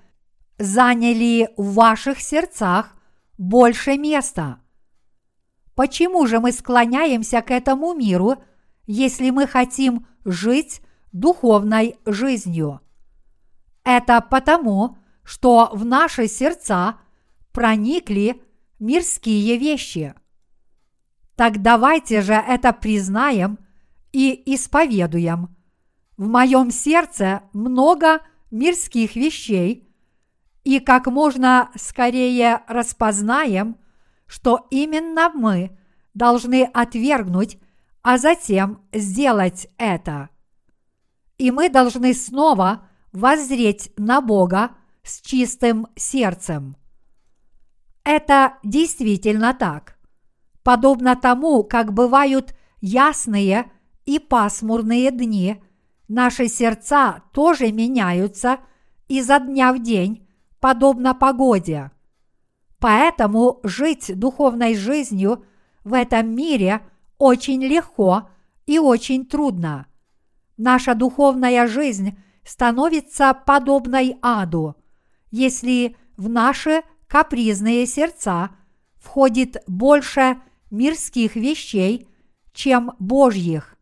[0.58, 2.94] заняли в ваших сердцах
[3.38, 4.58] больше места.
[5.74, 8.36] Почему же мы склоняемся к этому миру,
[8.86, 12.80] если мы хотим жить духовной жизнью?
[13.84, 16.98] Это потому, что в наши сердца
[17.52, 18.42] проникли
[18.78, 20.14] мирские вещи–
[21.36, 23.58] так давайте же это признаем
[24.12, 25.56] и исповедуем.
[26.16, 29.88] В моем сердце много мирских вещей,
[30.62, 33.76] и как можно скорее распознаем,
[34.26, 35.76] что именно мы
[36.14, 37.58] должны отвергнуть,
[38.02, 40.28] а затем сделать это.
[41.38, 46.76] И мы должны снова воззреть на Бога с чистым сердцем.
[48.04, 49.96] Это действительно так
[50.62, 53.70] подобно тому, как бывают ясные
[54.04, 55.62] и пасмурные дни,
[56.08, 58.58] наши сердца тоже меняются
[59.08, 60.26] изо дня в день,
[60.60, 61.90] подобно погоде.
[62.78, 65.44] Поэтому жить духовной жизнью
[65.84, 66.80] в этом мире
[67.18, 68.28] очень легко
[68.66, 69.86] и очень трудно.
[70.56, 74.74] Наша духовная жизнь становится подобной аду,
[75.30, 78.48] если в наши капризные сердца
[78.96, 82.08] входит больше мирских вещей,
[82.54, 83.76] чем Божьих.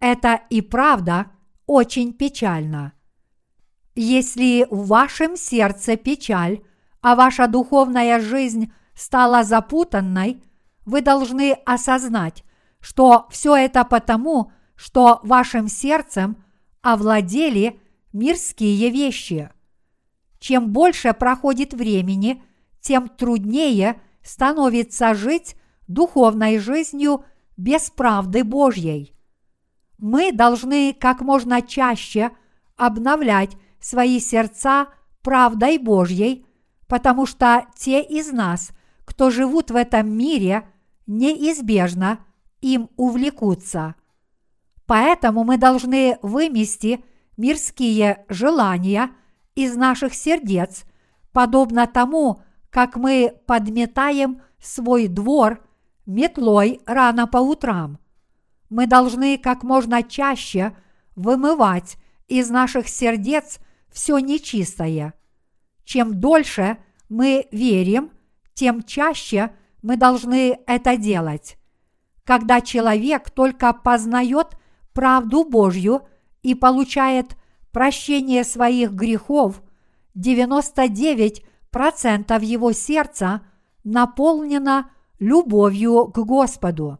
[0.00, 1.30] Это и правда
[1.64, 2.92] очень печально.
[3.94, 6.60] Если в вашем сердце печаль,
[7.00, 10.42] а ваша духовная жизнь стала запутанной,
[10.84, 12.44] вы должны осознать,
[12.80, 16.36] что все это потому, что вашим сердцем
[16.82, 17.80] овладели
[18.12, 19.50] мирские вещи.
[20.46, 22.40] Чем больше проходит времени,
[22.80, 25.56] тем труднее становится жить
[25.88, 27.24] духовной жизнью
[27.56, 29.12] без правды Божьей.
[29.98, 32.30] Мы должны как можно чаще
[32.76, 34.86] обновлять свои сердца
[35.20, 36.46] правдой Божьей,
[36.86, 38.70] потому что те из нас,
[39.04, 40.68] кто живут в этом мире,
[41.08, 42.20] неизбежно
[42.60, 43.96] им увлекутся.
[44.86, 47.04] Поэтому мы должны вымести
[47.36, 49.10] мирские желания
[49.56, 50.84] из наших сердец,
[51.32, 55.66] подобно тому, как мы подметаем свой двор
[56.04, 57.98] метлой рано по утрам.
[58.68, 60.76] Мы должны как можно чаще
[61.16, 61.96] вымывать
[62.28, 63.58] из наших сердец
[63.90, 65.14] все нечистое.
[65.84, 66.78] Чем дольше
[67.08, 68.10] мы верим,
[68.54, 69.52] тем чаще
[69.82, 71.56] мы должны это делать.
[72.24, 74.58] Когда человек только познает
[74.92, 76.02] правду Божью
[76.42, 77.36] и получает
[77.76, 79.62] прощение своих грехов,
[80.16, 83.42] 99% его сердца
[83.84, 86.98] наполнено любовью к Господу.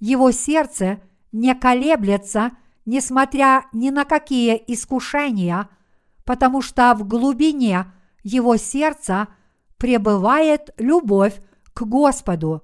[0.00, 1.00] Его сердце
[1.32, 2.50] не колеблется,
[2.84, 5.70] несмотря ни на какие искушения,
[6.26, 7.90] потому что в глубине
[8.22, 9.28] его сердца
[9.78, 11.40] пребывает любовь
[11.72, 12.62] к Господу.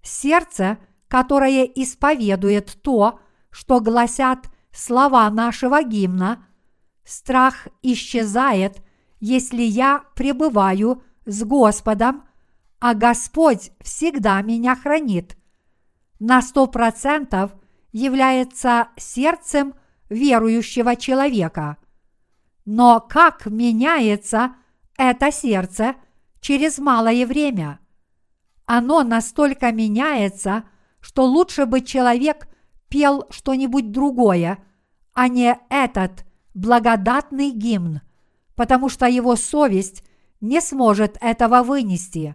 [0.00, 0.78] Сердце,
[1.08, 3.20] которое исповедует то,
[3.50, 6.46] что гласят слова нашего гимна,
[7.10, 8.82] страх исчезает,
[9.18, 12.24] если я пребываю с Господом,
[12.78, 15.36] а Господь всегда меня хранит.
[16.20, 17.52] На сто процентов
[17.92, 19.74] является сердцем
[20.08, 21.76] верующего человека.
[22.64, 24.54] Но как меняется
[24.96, 25.96] это сердце
[26.40, 27.80] через малое время?
[28.66, 30.64] Оно настолько меняется,
[31.00, 32.46] что лучше бы человек
[32.88, 34.58] пел что-нибудь другое,
[35.12, 38.00] а не этот благодатный гимн,
[38.54, 40.04] потому что его совесть
[40.40, 42.34] не сможет этого вынести.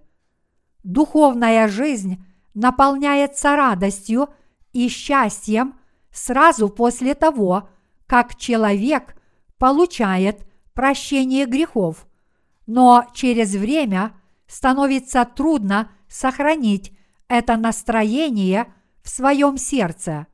[0.83, 4.29] Духовная жизнь наполняется радостью
[4.73, 5.75] и счастьем
[6.11, 7.69] сразу после того,
[8.07, 9.15] как человек
[9.57, 12.07] получает прощение грехов,
[12.67, 14.13] но через время
[14.47, 16.91] становится трудно сохранить
[17.27, 20.27] это настроение в своем сердце.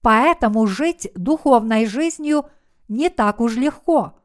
[0.00, 2.48] Поэтому жить духовной жизнью
[2.88, 4.18] не так уж легко.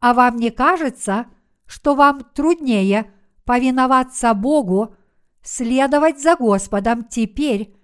[0.00, 1.26] А вам не кажется,
[1.66, 3.10] что вам труднее
[3.44, 4.94] повиноваться Богу,
[5.42, 7.74] следовать за Господом теперь,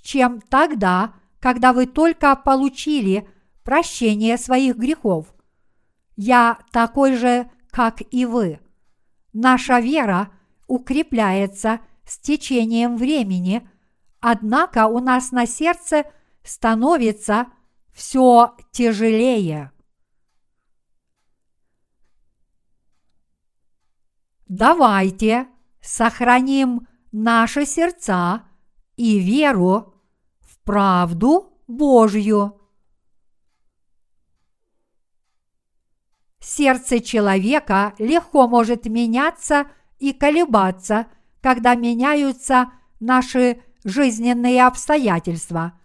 [0.00, 3.28] чем тогда, когда вы только получили
[3.64, 5.34] прощение своих грехов?
[6.16, 8.60] Я такой же, как и вы.
[9.32, 10.30] Наша вера
[10.66, 13.68] укрепляется с течением времени,
[14.20, 16.04] однако у нас на сердце
[16.42, 17.46] становится
[17.98, 19.72] все тяжелее.
[24.46, 25.48] Давайте
[25.80, 28.44] сохраним наши сердца
[28.96, 30.00] и веру
[30.38, 32.60] в правду Божью.
[36.38, 39.66] Сердце человека легко может меняться
[39.98, 41.08] и колебаться,
[41.42, 42.70] когда меняются
[43.00, 45.77] наши жизненные обстоятельства.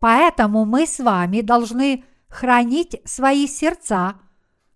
[0.00, 4.20] Поэтому мы с вами должны хранить свои сердца,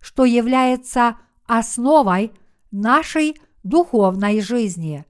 [0.00, 1.16] что является
[1.46, 2.32] основой
[2.70, 5.04] нашей духовной жизни.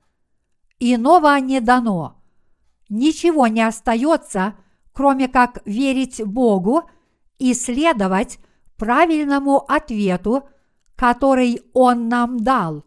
[0.79, 2.23] Иного не дано.
[2.89, 4.55] Ничего не остается,
[4.93, 6.83] кроме как верить Богу
[7.39, 8.39] и следовать
[8.77, 10.49] правильному ответу,
[10.97, 12.85] который Он нам дал.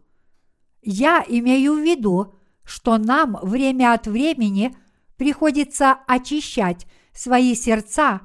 [0.82, 4.76] Я имею в виду, что нам время от времени
[5.16, 6.86] приходится очищать
[7.16, 8.20] свои сердца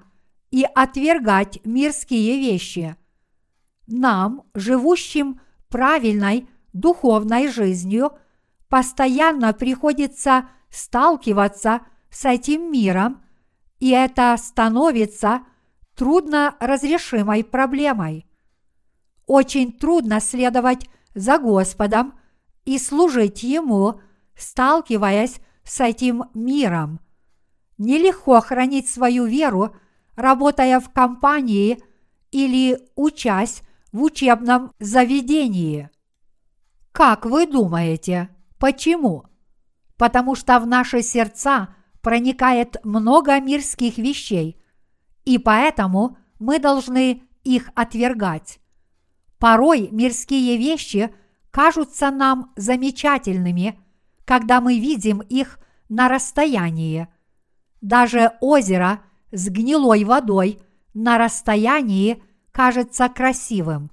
[0.52, 2.96] и отвергать мирские вещи.
[3.88, 5.40] Нам, живущим
[5.70, 8.12] правильной духовной жизнью,
[8.68, 13.24] постоянно приходится сталкиваться с этим миром,
[13.80, 15.42] и это становится
[15.96, 18.26] трудно разрешимой проблемой.
[19.26, 22.20] Очень трудно следовать за Господом
[22.66, 24.02] и служить Ему,
[24.36, 27.00] сталкиваясь с этим миром.
[27.82, 29.76] Нелегко хранить свою веру,
[30.16, 31.80] работая в компании
[32.30, 35.90] или учась в учебном заведении.
[36.92, 38.30] Как вы думаете,
[38.60, 39.24] почему?
[39.98, 41.74] Потому что в наши сердца
[42.04, 44.62] проникает много мирских вещей,
[45.26, 48.60] и поэтому мы должны их отвергать.
[49.40, 51.12] Порой мирские вещи
[51.50, 53.80] кажутся нам замечательными,
[54.26, 55.58] когда мы видим их
[55.90, 57.08] на расстоянии.
[57.82, 59.02] Даже озеро
[59.32, 60.60] с гнилой водой
[60.94, 63.92] на расстоянии кажется красивым.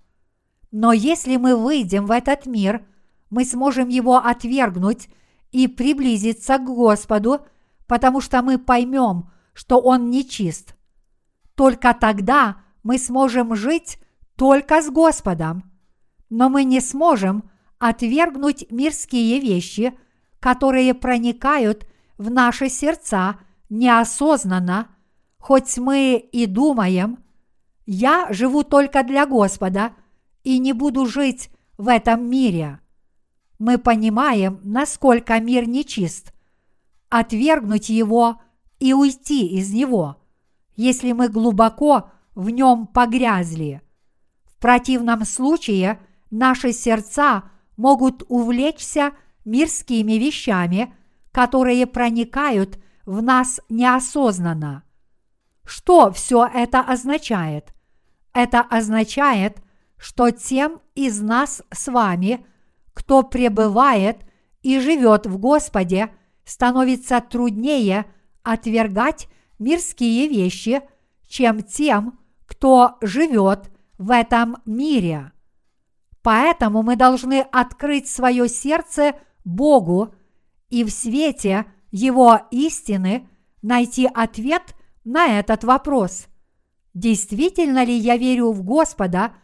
[0.71, 2.85] Но если мы выйдем в этот мир,
[3.31, 5.09] мы сможем его отвергнуть
[5.51, 7.47] и приблизиться к Господу,
[7.87, 10.77] потому что мы поймем, что Он нечист.
[11.55, 13.99] Только тогда мы сможем жить
[14.37, 15.71] только с Господом.
[16.31, 19.99] Но мы не сможем отвергнуть мирские вещи,
[20.41, 21.87] которые проникают
[22.19, 24.89] в наши сердца неосознанно,
[25.39, 27.19] хоть мы и думаем,
[27.87, 29.93] я живу только для Господа
[30.45, 32.81] и не буду жить в этом мире.
[33.59, 36.33] Мы понимаем, насколько мир нечист.
[37.09, 38.41] Отвергнуть его
[38.79, 40.21] и уйти из него,
[40.77, 43.83] если мы глубоко в нем погрязли.
[44.45, 46.01] В противном случае
[46.31, 47.45] наши сердца
[47.77, 49.13] могут увлечься
[49.45, 50.95] мирскими вещами,
[51.33, 52.79] которые проникают
[53.09, 54.83] в нас неосознанно.
[55.65, 57.73] Что все это означает?
[58.35, 59.63] Это означает,
[59.97, 62.45] что тем из нас с вами,
[62.93, 64.19] кто пребывает
[64.61, 66.11] и живет в Господе,
[66.45, 68.05] становится труднее
[68.43, 69.29] отвергать
[69.59, 70.83] мирские вещи,
[71.27, 75.33] чем тем, кто живет в этом мире.
[76.23, 80.15] Поэтому мы должны открыть свое сердце Богу
[80.69, 83.29] и в свете Его истины
[83.63, 84.75] найти ответ
[85.05, 86.27] на этот вопрос.
[86.95, 89.35] Действительно ли я верю в Господа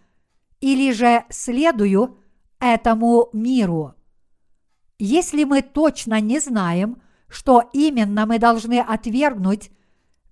[0.60, 2.18] или же следую
[2.60, 3.94] этому миру?
[4.98, 9.70] Если мы точно не знаем, что именно мы должны отвергнуть,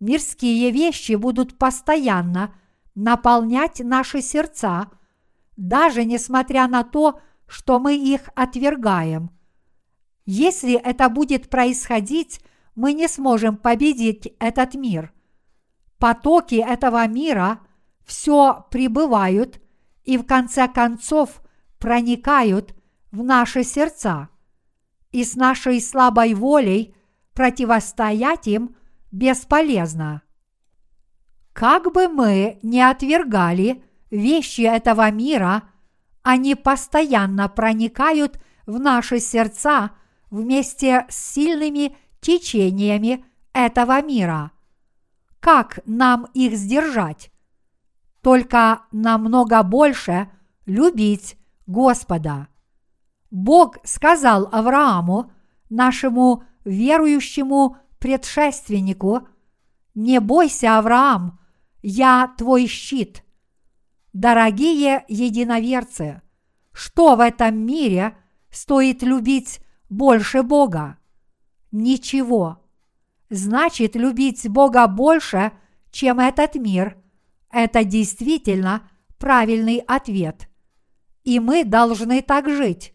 [0.00, 2.54] мирские вещи будут постоянно
[2.94, 4.90] наполнять наши сердца,
[5.56, 9.30] даже несмотря на то, что мы их отвергаем.
[10.24, 12.40] Если это будет происходить,
[12.74, 15.12] мы не сможем победить этот мир.
[15.98, 17.60] Потоки этого мира
[18.04, 19.60] все прибывают
[20.04, 21.42] и в конце концов
[21.78, 22.74] проникают
[23.10, 24.28] в наши сердца.
[25.10, 26.94] И с нашей слабой волей
[27.34, 28.76] противостоять им
[29.10, 30.22] бесполезно.
[31.52, 35.64] Как бы мы ни отвергали вещи этого мира,
[36.22, 39.90] они постоянно проникают в наши сердца
[40.32, 44.50] вместе с сильными течениями этого мира.
[45.38, 47.30] Как нам их сдержать?
[48.22, 50.30] Только намного больше
[50.64, 52.48] любить Господа.
[53.30, 55.30] Бог сказал Аврааму,
[55.68, 59.28] нашему верующему предшественнику,
[59.94, 61.40] «Не бойся, Авраам,
[61.82, 63.22] я твой щит».
[64.14, 66.22] Дорогие единоверцы,
[66.72, 68.16] что в этом мире
[68.50, 69.60] стоит любить
[69.92, 70.96] больше Бога?
[71.70, 72.58] Ничего.
[73.28, 75.52] Значит, любить Бога больше,
[75.90, 76.96] чем этот мир,
[77.50, 78.88] это действительно
[79.18, 80.48] правильный ответ.
[81.24, 82.94] И мы должны так жить.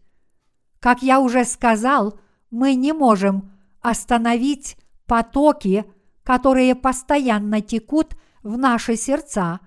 [0.79, 2.19] Как я уже сказал,
[2.49, 4.75] мы не можем остановить
[5.05, 5.85] потоки,
[6.23, 9.59] которые постоянно текут в наши сердца,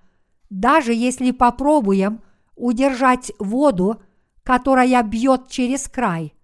[0.51, 2.23] даже если попробуем
[2.57, 4.03] удержать воду,
[4.43, 6.35] которая бьет через край.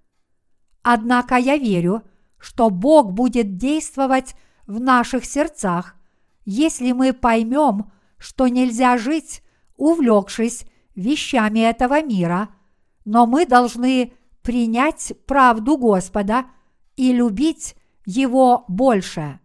[0.88, 2.04] Однако я верю,
[2.38, 4.36] что Бог будет действовать
[4.68, 5.96] в наших сердцах,
[6.44, 9.42] если мы поймем, что нельзя жить,
[9.76, 10.64] увлекшись
[10.94, 12.50] вещами этого мира,
[13.04, 14.12] но мы должны
[14.42, 16.44] принять правду Господа
[16.94, 17.74] и любить
[18.04, 19.40] Его больше.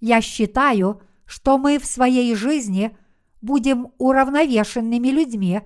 [0.00, 2.96] Я считаю, что мы в своей жизни
[3.42, 5.60] будем уравновешенными людьми,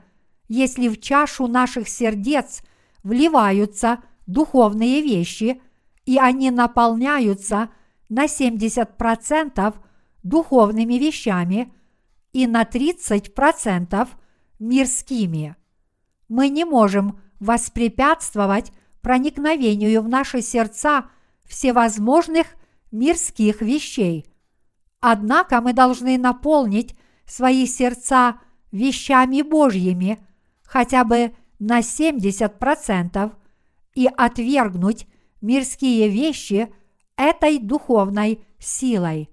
[0.49, 2.62] если в чашу наших сердец
[3.05, 3.99] вливаются
[4.29, 5.61] духовные вещи,
[6.05, 7.70] и они наполняются
[8.09, 9.74] на 70%
[10.22, 11.72] духовными вещами
[12.33, 14.09] и на 30%
[14.61, 15.57] мирскими.
[16.29, 21.07] Мы не можем воспрепятствовать проникновению в наши сердца
[21.45, 22.49] всевозможных
[22.91, 24.26] мирских вещей.
[25.01, 28.41] Однако мы должны наполнить свои сердца
[28.72, 30.18] вещами Божьими
[30.64, 33.33] хотя бы на 70%
[33.99, 35.09] и отвергнуть
[35.40, 36.72] мирские вещи
[37.16, 39.28] этой духовной силой.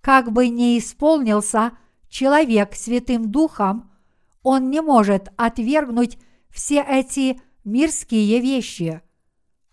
[0.00, 1.72] Как бы ни исполнился
[2.08, 3.90] человек Святым Духом,
[4.44, 6.18] он не может отвергнуть
[6.50, 9.02] все эти мирские вещи.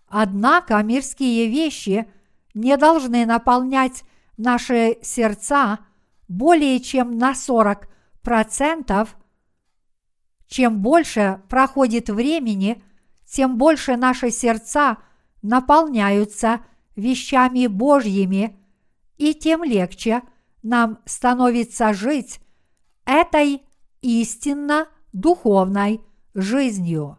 [0.08, 2.10] Однако мирские вещи
[2.54, 4.02] не должны наполнять
[4.36, 5.78] наши сердца
[6.26, 9.08] более чем на 40%.
[10.48, 12.82] Чем больше проходит времени,
[13.32, 14.98] тем больше наши сердца
[15.40, 16.60] наполняются
[16.96, 18.60] вещами Божьими,
[19.16, 20.20] и тем легче
[20.62, 22.40] нам становится жить
[23.06, 23.62] этой
[24.02, 26.02] истинно духовной
[26.34, 27.18] жизнью.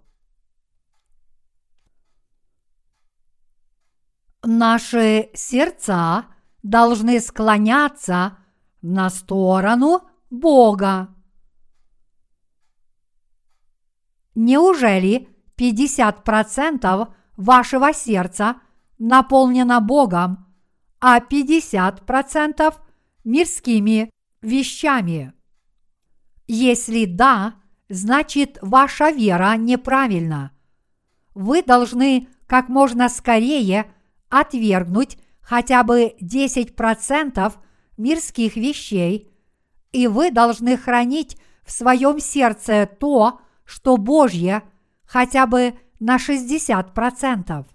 [4.43, 6.28] Наши сердца
[6.61, 8.38] должны склоняться
[8.84, 11.09] на сторону Бога.
[14.36, 18.58] Неужели 50% вашего сердца
[18.97, 20.45] наполнено Богом,
[20.99, 22.74] а 50%
[23.24, 24.10] мирскими
[24.41, 25.34] вещами?
[26.47, 27.56] Если да,
[27.89, 30.51] значит ваша вера неправильна.
[31.34, 33.91] Вы должны как можно скорее
[34.30, 37.54] отвергнуть хотя бы 10%
[37.97, 39.32] мирских вещей,
[39.91, 44.64] и вы должны хранить в своем сердце то, что Божье,
[45.06, 47.66] хотя бы на 60%.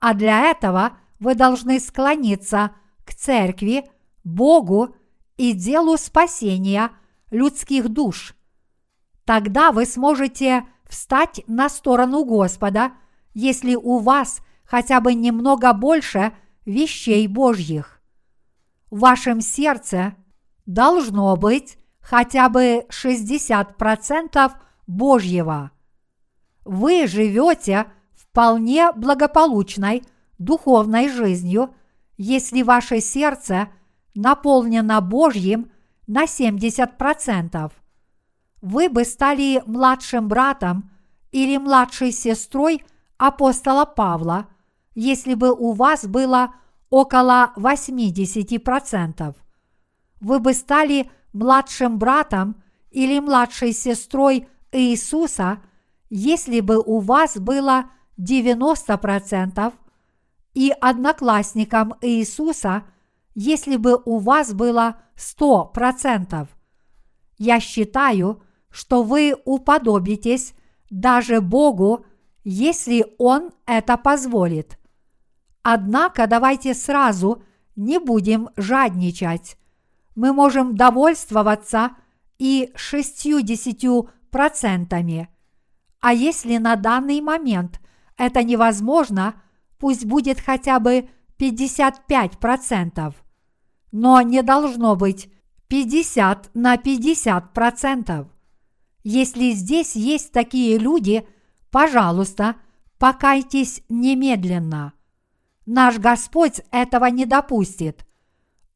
[0.00, 2.72] А для этого вы должны склониться
[3.04, 3.84] к церкви,
[4.22, 4.94] Богу
[5.36, 6.90] и делу спасения
[7.30, 8.34] людских душ.
[9.24, 12.92] Тогда вы сможете встать на сторону Господа,
[13.32, 16.32] если у вас хотя бы немного больше
[16.64, 18.00] вещей Божьих.
[18.90, 20.14] В вашем сердце
[20.66, 24.52] должно быть хотя бы 60%
[24.86, 25.70] Божьего.
[26.64, 30.02] Вы живете вполне благополучной
[30.38, 31.74] духовной жизнью,
[32.16, 33.68] если ваше сердце
[34.14, 35.70] наполнено Божьим
[36.06, 37.72] на 70%.
[38.62, 40.90] Вы бы стали младшим братом
[41.32, 42.84] или младшей сестрой
[43.18, 44.48] апостола Павла,
[44.94, 46.54] если бы у вас было
[46.88, 49.34] около 80%.
[50.20, 55.60] Вы бы стали младшим братом или младшей сестрой Иисуса,
[56.16, 57.90] если бы у вас было
[58.20, 59.72] 90%,
[60.54, 62.84] и одноклассником Иисуса,
[63.34, 66.46] если бы у вас было 100%.
[67.38, 70.54] Я считаю, что вы уподобитесь
[70.88, 72.06] даже Богу,
[72.44, 74.78] если Он это позволит.
[75.62, 77.42] Однако давайте сразу
[77.74, 79.56] не будем жадничать.
[80.14, 81.90] Мы можем довольствоваться
[82.38, 85.33] и шестью-десятью процентами.
[86.04, 87.80] А если на данный момент
[88.18, 89.40] это невозможно,
[89.78, 93.14] пусть будет хотя бы 55%.
[93.90, 95.32] Но не должно быть
[95.68, 98.28] 50 на 50%.
[99.02, 101.26] Если здесь есть такие люди,
[101.70, 102.56] пожалуйста,
[102.98, 104.92] покайтесь немедленно.
[105.64, 108.04] Наш Господь этого не допустит.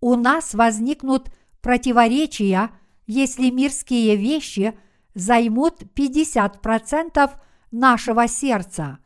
[0.01, 2.70] У нас возникнут противоречия,
[3.07, 4.72] если мирские вещи
[5.19, 7.31] займут 50%
[7.71, 8.99] нашего сердца.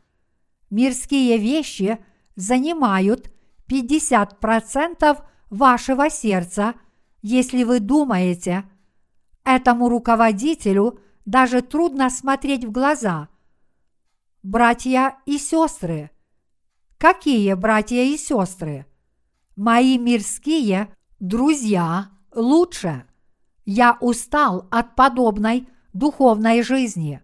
[0.71, 1.99] Мирские вещи
[2.37, 3.33] занимают
[3.69, 6.75] 50% вашего сердца,
[7.23, 8.65] если вы думаете,
[9.45, 13.29] этому руководителю даже трудно смотреть в глаза.
[14.43, 16.11] Братья и сестры.
[16.99, 18.87] Какие братья и сестры?
[19.57, 23.05] Мои мирские друзья лучше.
[23.65, 27.21] Я устал от подобной духовной жизни.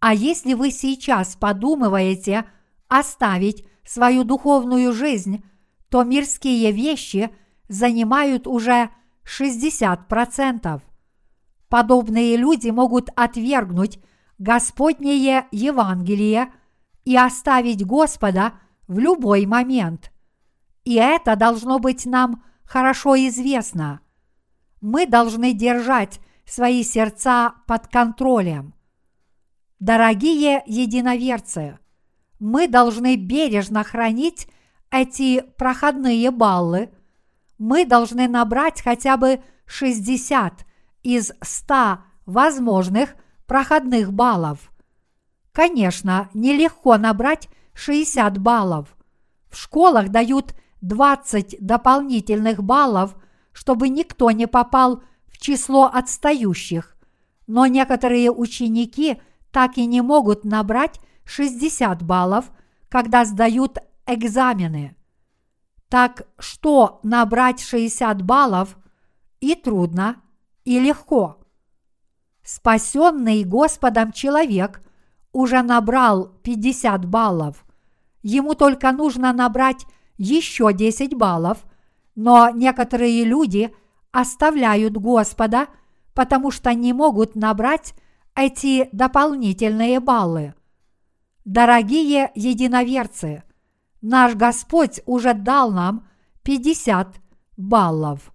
[0.00, 2.44] А если вы сейчас подумываете
[2.88, 5.44] оставить свою духовную жизнь,
[5.88, 7.30] то мирские вещи
[7.68, 8.90] занимают уже
[9.24, 10.82] 60%.
[11.68, 13.98] Подобные люди могут отвергнуть
[14.38, 16.52] Господнее Евангелие
[17.04, 18.54] и оставить Господа
[18.88, 20.12] в любой момент.
[20.84, 24.00] И это должно быть нам хорошо известно.
[24.80, 26.20] Мы должны держать
[26.52, 28.74] свои сердца под контролем.
[29.80, 31.78] Дорогие единоверцы,
[32.40, 34.48] мы должны бережно хранить
[34.90, 36.90] эти проходные баллы.
[37.56, 40.66] Мы должны набрать хотя бы 60
[41.02, 44.70] из 100 возможных проходных баллов.
[45.52, 48.94] Конечно, нелегко набрать 60 баллов.
[49.50, 53.16] В школах дают 20 дополнительных баллов,
[53.52, 55.02] чтобы никто не попал в
[55.38, 56.96] число отстающих.
[57.46, 59.20] Но некоторые ученики
[59.50, 62.50] так и не могут набрать 60 баллов,
[62.88, 64.96] когда сдают экзамены.
[65.88, 68.78] Так что набрать 60 баллов
[69.40, 70.16] и трудно,
[70.64, 71.38] и легко.
[72.44, 74.82] Спасенный Господом человек
[75.32, 77.64] уже набрал 50 баллов.
[78.22, 81.64] Ему только нужно набрать еще 10 баллов,
[82.14, 83.74] но некоторые люди
[84.12, 85.68] оставляют Господа,
[86.14, 87.94] потому что не могут набрать
[88.34, 90.54] эти дополнительные баллы.
[91.44, 93.42] Дорогие единоверцы,
[94.00, 96.08] наш Господь уже дал нам
[96.44, 97.16] 50
[97.56, 98.32] баллов.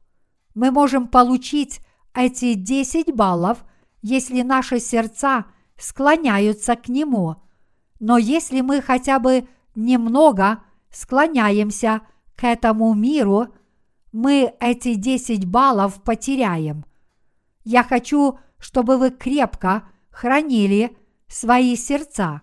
[0.55, 1.79] Мы можем получить
[2.13, 3.63] эти 10 баллов,
[4.01, 5.45] если наши сердца
[5.77, 7.35] склоняются к Нему.
[7.99, 12.01] Но если мы хотя бы немного склоняемся
[12.35, 13.47] к этому миру,
[14.11, 16.85] мы эти 10 баллов потеряем.
[17.63, 20.97] Я хочу, чтобы вы крепко хранили
[21.27, 22.41] свои сердца.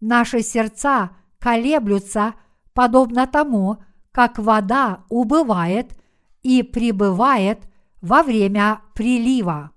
[0.00, 2.34] Наши сердца колеблются
[2.74, 3.82] подобно тому,
[4.12, 5.98] как вода убывает
[6.42, 7.60] и прибывает
[8.00, 9.70] во время прилива.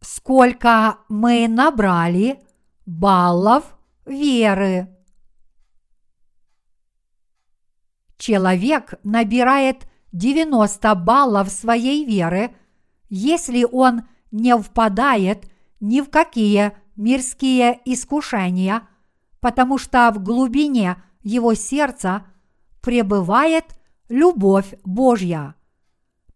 [0.00, 2.40] Сколько мы набрали
[2.86, 4.88] баллов веры?
[8.22, 12.54] Человек набирает 90 баллов своей веры,
[13.08, 15.50] если он не впадает
[15.80, 18.86] ни в какие мирские искушения,
[19.40, 22.24] потому что в глубине его сердца
[22.80, 23.64] пребывает
[24.08, 25.56] любовь Божья.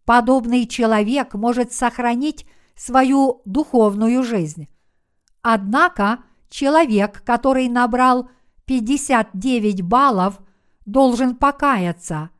[0.03, 4.67] Подобный человек может сохранить свою духовную жизнь.
[5.41, 6.19] Однако
[6.49, 8.29] человек, который набрал
[8.65, 10.41] 59 баллов,
[10.87, 12.31] должен покаяться.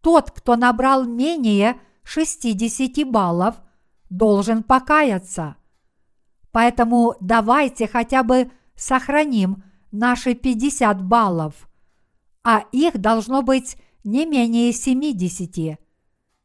[0.00, 3.54] Тот, кто набрал менее 60 баллов,
[4.10, 5.56] должен покаяться.
[6.50, 9.62] Поэтому давайте хотя бы сохраним
[9.92, 11.68] наши 50 баллов,
[12.42, 15.78] а их должно быть не менее 70.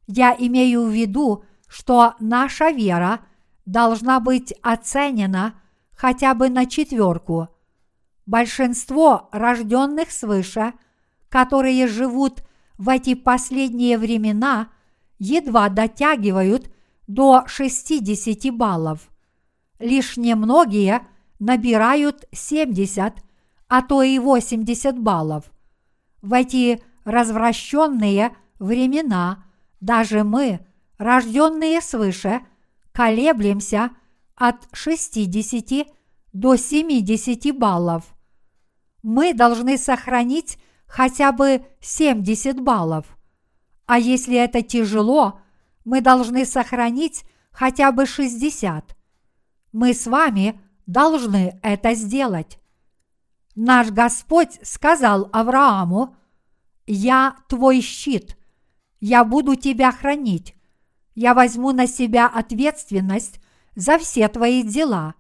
[0.08, 3.22] Я имею в виду, что наша вера
[3.66, 5.62] должна быть оценена
[5.96, 7.48] хотя бы на четверку.
[8.26, 10.74] Большинство рожденных свыше,
[11.32, 12.44] которые живут
[12.78, 14.68] в эти последние времена,
[15.18, 16.70] едва дотягивают
[17.08, 19.10] до 60 баллов.
[19.80, 21.08] Лишь немногие
[21.40, 23.16] набирают 70,
[23.70, 25.52] а то и 80 баллов.
[26.22, 29.46] В эти развращенные времена
[29.80, 30.60] даже мы–
[30.98, 32.42] рожденные свыше,
[32.92, 33.92] колеблемся
[34.36, 35.88] от 60
[36.34, 38.04] до 70 баллов.
[39.02, 40.60] Мы должны сохранить
[40.92, 43.06] хотя бы 70 баллов.
[43.86, 45.40] А если это тяжело,
[45.86, 47.24] мы должны сохранить
[47.54, 48.98] хотя бы 60.
[49.72, 52.60] Мы с вами должны это сделать.
[53.56, 56.18] Наш Господь сказал Аврааму,
[56.86, 58.38] «Я твой щит,
[59.00, 60.56] я буду тебя хранить,
[61.16, 63.40] я возьму на себя ответственность
[63.76, 65.16] за все твои дела.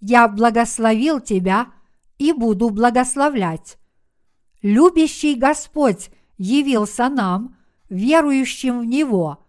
[0.00, 1.72] Я благословил тебя
[2.18, 3.76] и буду благословлять.
[4.64, 7.54] Любящий Господь явился нам,
[7.90, 9.44] верующим в Него.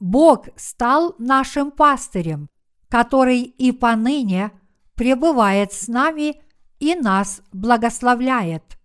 [0.00, 2.48] Бог стал нашим пастырем,
[2.88, 4.50] который и поныне
[4.96, 6.42] пребывает с нами
[6.80, 8.76] и нас благословляет.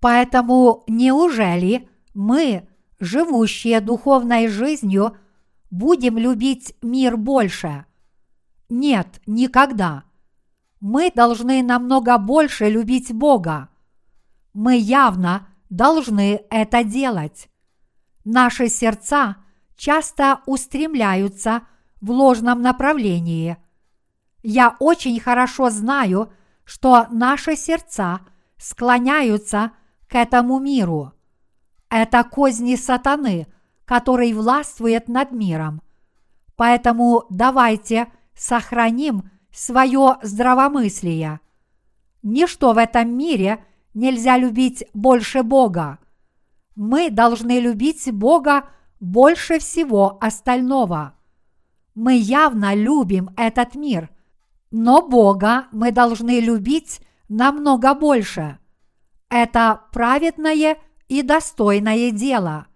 [0.00, 2.66] Поэтому неужели мы–
[3.00, 5.18] живущие духовной жизнью,
[5.70, 7.84] будем любить мир больше?
[8.70, 10.04] Нет, никогда.
[10.80, 13.68] Мы должны намного больше любить Бога.
[14.54, 17.50] Мы явно должны это делать.
[18.24, 19.36] Наши сердца
[19.76, 21.62] часто устремляются
[22.00, 23.56] в ложном направлении.
[24.42, 26.32] Я очень хорошо знаю,
[26.64, 28.20] что наши сердца
[28.56, 29.72] склоняются
[30.08, 31.12] к этому миру.
[31.90, 33.46] Это козни сатаны,
[33.84, 35.82] который властвует над миром.
[36.56, 41.40] Поэтому давайте сохраним свое здравомыслие.
[42.22, 43.64] Ничто в этом мире
[43.94, 45.98] нельзя любить больше Бога.
[46.74, 48.68] Мы должны любить Бога
[49.00, 51.14] больше всего остального.
[51.94, 54.10] Мы явно любим этот мир,
[54.70, 58.58] но Бога мы должны любить намного больше.
[59.30, 60.78] Это праведное
[61.08, 62.66] и достойное дело.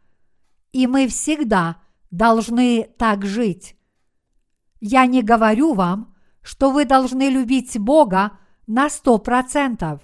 [0.72, 3.76] И мы всегда должны так жить.
[4.80, 10.00] Я не говорю вам, что вы должны любить Бога на сто процентов.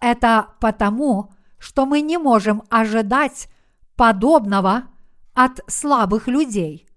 [0.00, 3.48] Это потому, что мы не можем ожидать
[3.96, 4.84] подобного
[5.34, 6.88] от слабых людей.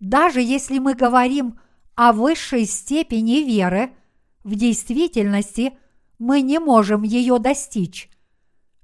[0.00, 1.58] Даже если мы говорим
[1.94, 3.92] о высшей степени веры,
[4.44, 5.76] в действительности
[6.18, 8.10] мы не можем ее достичь,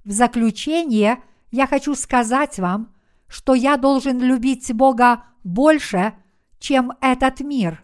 [0.03, 1.21] в заключение
[1.51, 2.95] я хочу сказать вам,
[3.27, 6.13] что я должен любить Бога больше,
[6.59, 7.83] чем этот мир.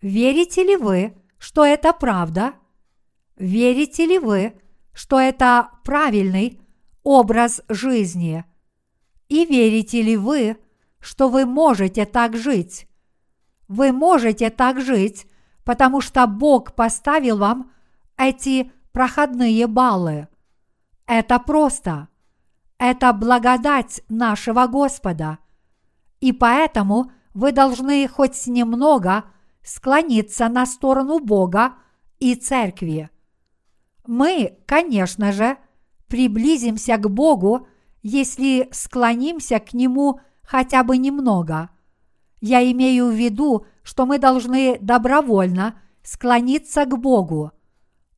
[0.00, 2.54] Верите ли вы, что это правда?
[3.38, 4.60] Верите ли вы,
[4.92, 6.60] что это правильный
[7.04, 8.44] образ жизни?
[9.28, 10.56] И верите ли вы,
[10.98, 12.88] что вы можете так жить?
[13.68, 15.28] Вы можете так жить,
[15.62, 17.70] потому что Бог поставил вам
[18.16, 20.26] эти проходные баллы.
[21.06, 22.08] Это просто.
[22.76, 25.38] Это благодать нашего Господа.
[26.18, 29.24] И поэтому вы должны хоть немного
[29.62, 31.74] склониться на сторону Бога
[32.18, 33.10] и Церкви.
[34.08, 35.58] Мы, конечно же,
[36.06, 37.68] приблизимся к Богу,
[38.02, 41.68] если склонимся к Нему хотя бы немного.
[42.40, 47.52] Я имею в виду, что мы должны добровольно склониться к Богу,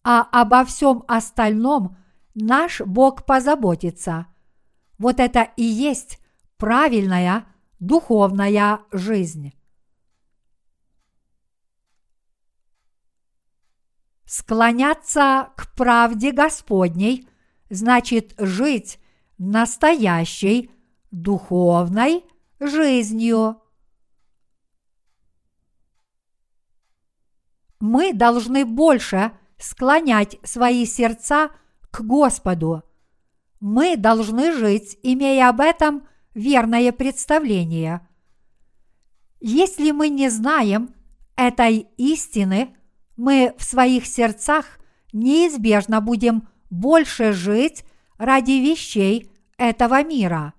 [0.04, 1.96] а обо всем остальном
[2.36, 4.26] наш Бог позаботится.
[4.96, 6.20] Вот это и есть
[6.56, 7.46] правильная
[7.80, 9.54] духовная жизнь.
[14.30, 17.26] Склоняться к правде Господней
[17.68, 19.00] значит жить
[19.38, 20.70] настоящей
[21.10, 22.24] духовной
[22.60, 23.60] жизнью.
[27.80, 31.50] мы должны больше склонять свои сердца
[31.90, 32.84] к Господу.
[33.58, 38.06] Мы должны жить, имея об этом верное представление.
[39.40, 40.94] Если мы не знаем
[41.36, 42.76] этой истины,
[43.20, 44.64] мы в своих сердцах
[45.12, 47.84] неизбежно будем больше жить
[48.16, 50.54] ради вещей этого мира.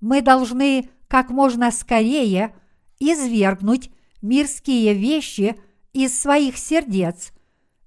[0.00, 2.54] Мы должны как можно скорее
[3.00, 3.90] извергнуть
[4.22, 5.56] мирские вещи
[5.92, 7.32] из своих сердец,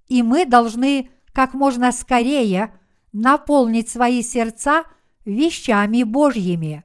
[0.09, 2.73] и мы должны как можно скорее
[3.13, 4.83] наполнить свои сердца
[5.23, 6.83] вещами Божьими.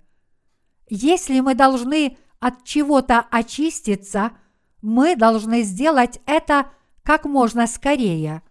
[0.89, 4.31] Если мы должны от чего-то очиститься,
[4.81, 6.71] мы должны сделать это
[7.07, 8.43] как можно скорее.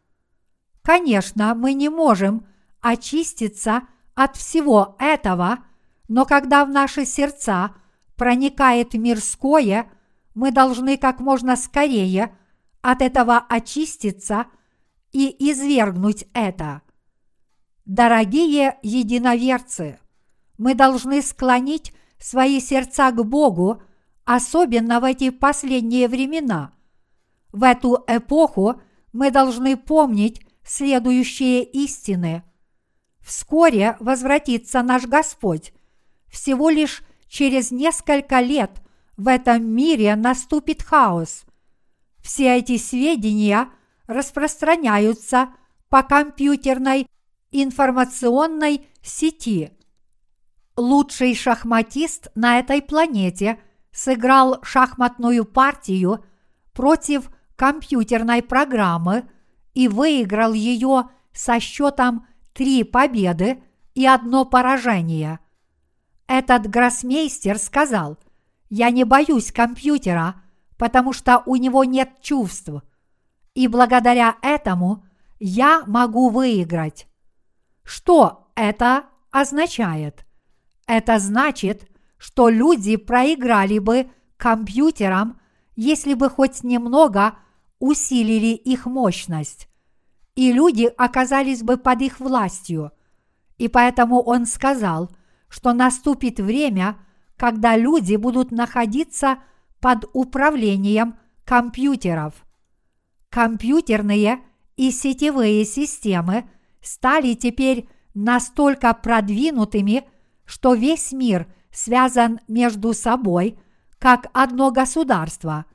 [0.81, 2.47] Конечно, мы не можем
[2.79, 3.81] очиститься
[4.13, 5.59] от всего этого,
[6.07, 7.75] но когда в наши сердца
[8.15, 9.91] проникает мирское,
[10.35, 12.33] мы должны как можно скорее
[12.81, 14.45] от этого очиститься
[15.11, 16.81] и извергнуть это.
[17.83, 19.99] Дорогие единоверцы,
[20.57, 23.81] мы должны склонить свои сердца к Богу,
[24.23, 26.71] особенно в эти последние времена.
[27.55, 28.81] В эту эпоху
[29.13, 32.43] мы должны помнить следующие истины.
[33.21, 35.71] Вскоре возвратится наш Господь.
[36.27, 38.81] Всего лишь через несколько лет
[39.15, 41.45] в этом мире наступит хаос.
[42.21, 43.69] Все эти сведения
[44.05, 45.53] распространяются
[45.87, 47.07] по компьютерной
[47.53, 49.71] информационной сети.
[50.75, 53.61] Лучший шахматист на этой планете
[53.93, 56.21] сыграл шахматную партию
[56.73, 59.29] против компьютерной программы
[59.73, 63.61] и выиграл ее со счетом три победы
[63.93, 65.39] и одно поражение.
[66.27, 68.17] Этот гроссмейстер сказал,
[68.69, 70.41] «Я не боюсь компьютера,
[70.77, 72.69] потому что у него нет чувств,
[73.53, 75.05] и благодаря этому
[75.39, 77.07] я могу выиграть».
[77.83, 80.25] Что это означает?
[80.87, 81.87] Это значит,
[82.17, 85.39] что люди проиграли бы компьютерам,
[85.75, 87.37] если бы хоть немного
[87.85, 89.69] усилили их мощность,
[90.33, 92.91] и люди оказались бы под их властью.
[93.57, 95.11] И поэтому он сказал,
[95.49, 96.97] что наступит время,
[97.37, 99.37] когда люди будут находиться
[99.79, 102.33] под управлением компьютеров.
[103.29, 104.39] Компьютерные
[104.77, 106.49] и сетевые системы
[106.81, 110.07] стали теперь настолько продвинутыми,
[110.45, 113.59] что весь мир связан между собой
[113.99, 115.65] как одно государство.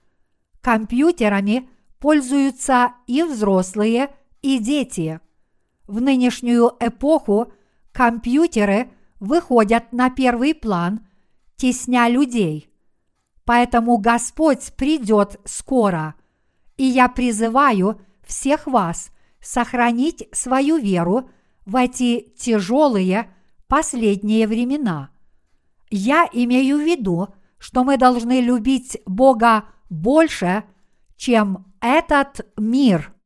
[0.61, 1.69] Компьютерами
[2.01, 4.11] пользуются и взрослые,
[4.43, 5.21] и дети.
[5.87, 7.53] В нынешнюю эпоху
[7.93, 8.91] компьютеры
[9.21, 11.07] выходят на первый план,
[11.57, 12.71] тесня людей.
[13.45, 16.15] Поэтому Господь придет скоро,
[16.77, 21.29] и я призываю всех вас сохранить свою веру
[21.67, 23.31] в эти тяжелые
[23.67, 25.11] последние времена.
[25.91, 27.29] Я имею в виду,
[27.59, 30.65] что мы должны любить Бога больше,
[31.21, 33.13] чем этот мир–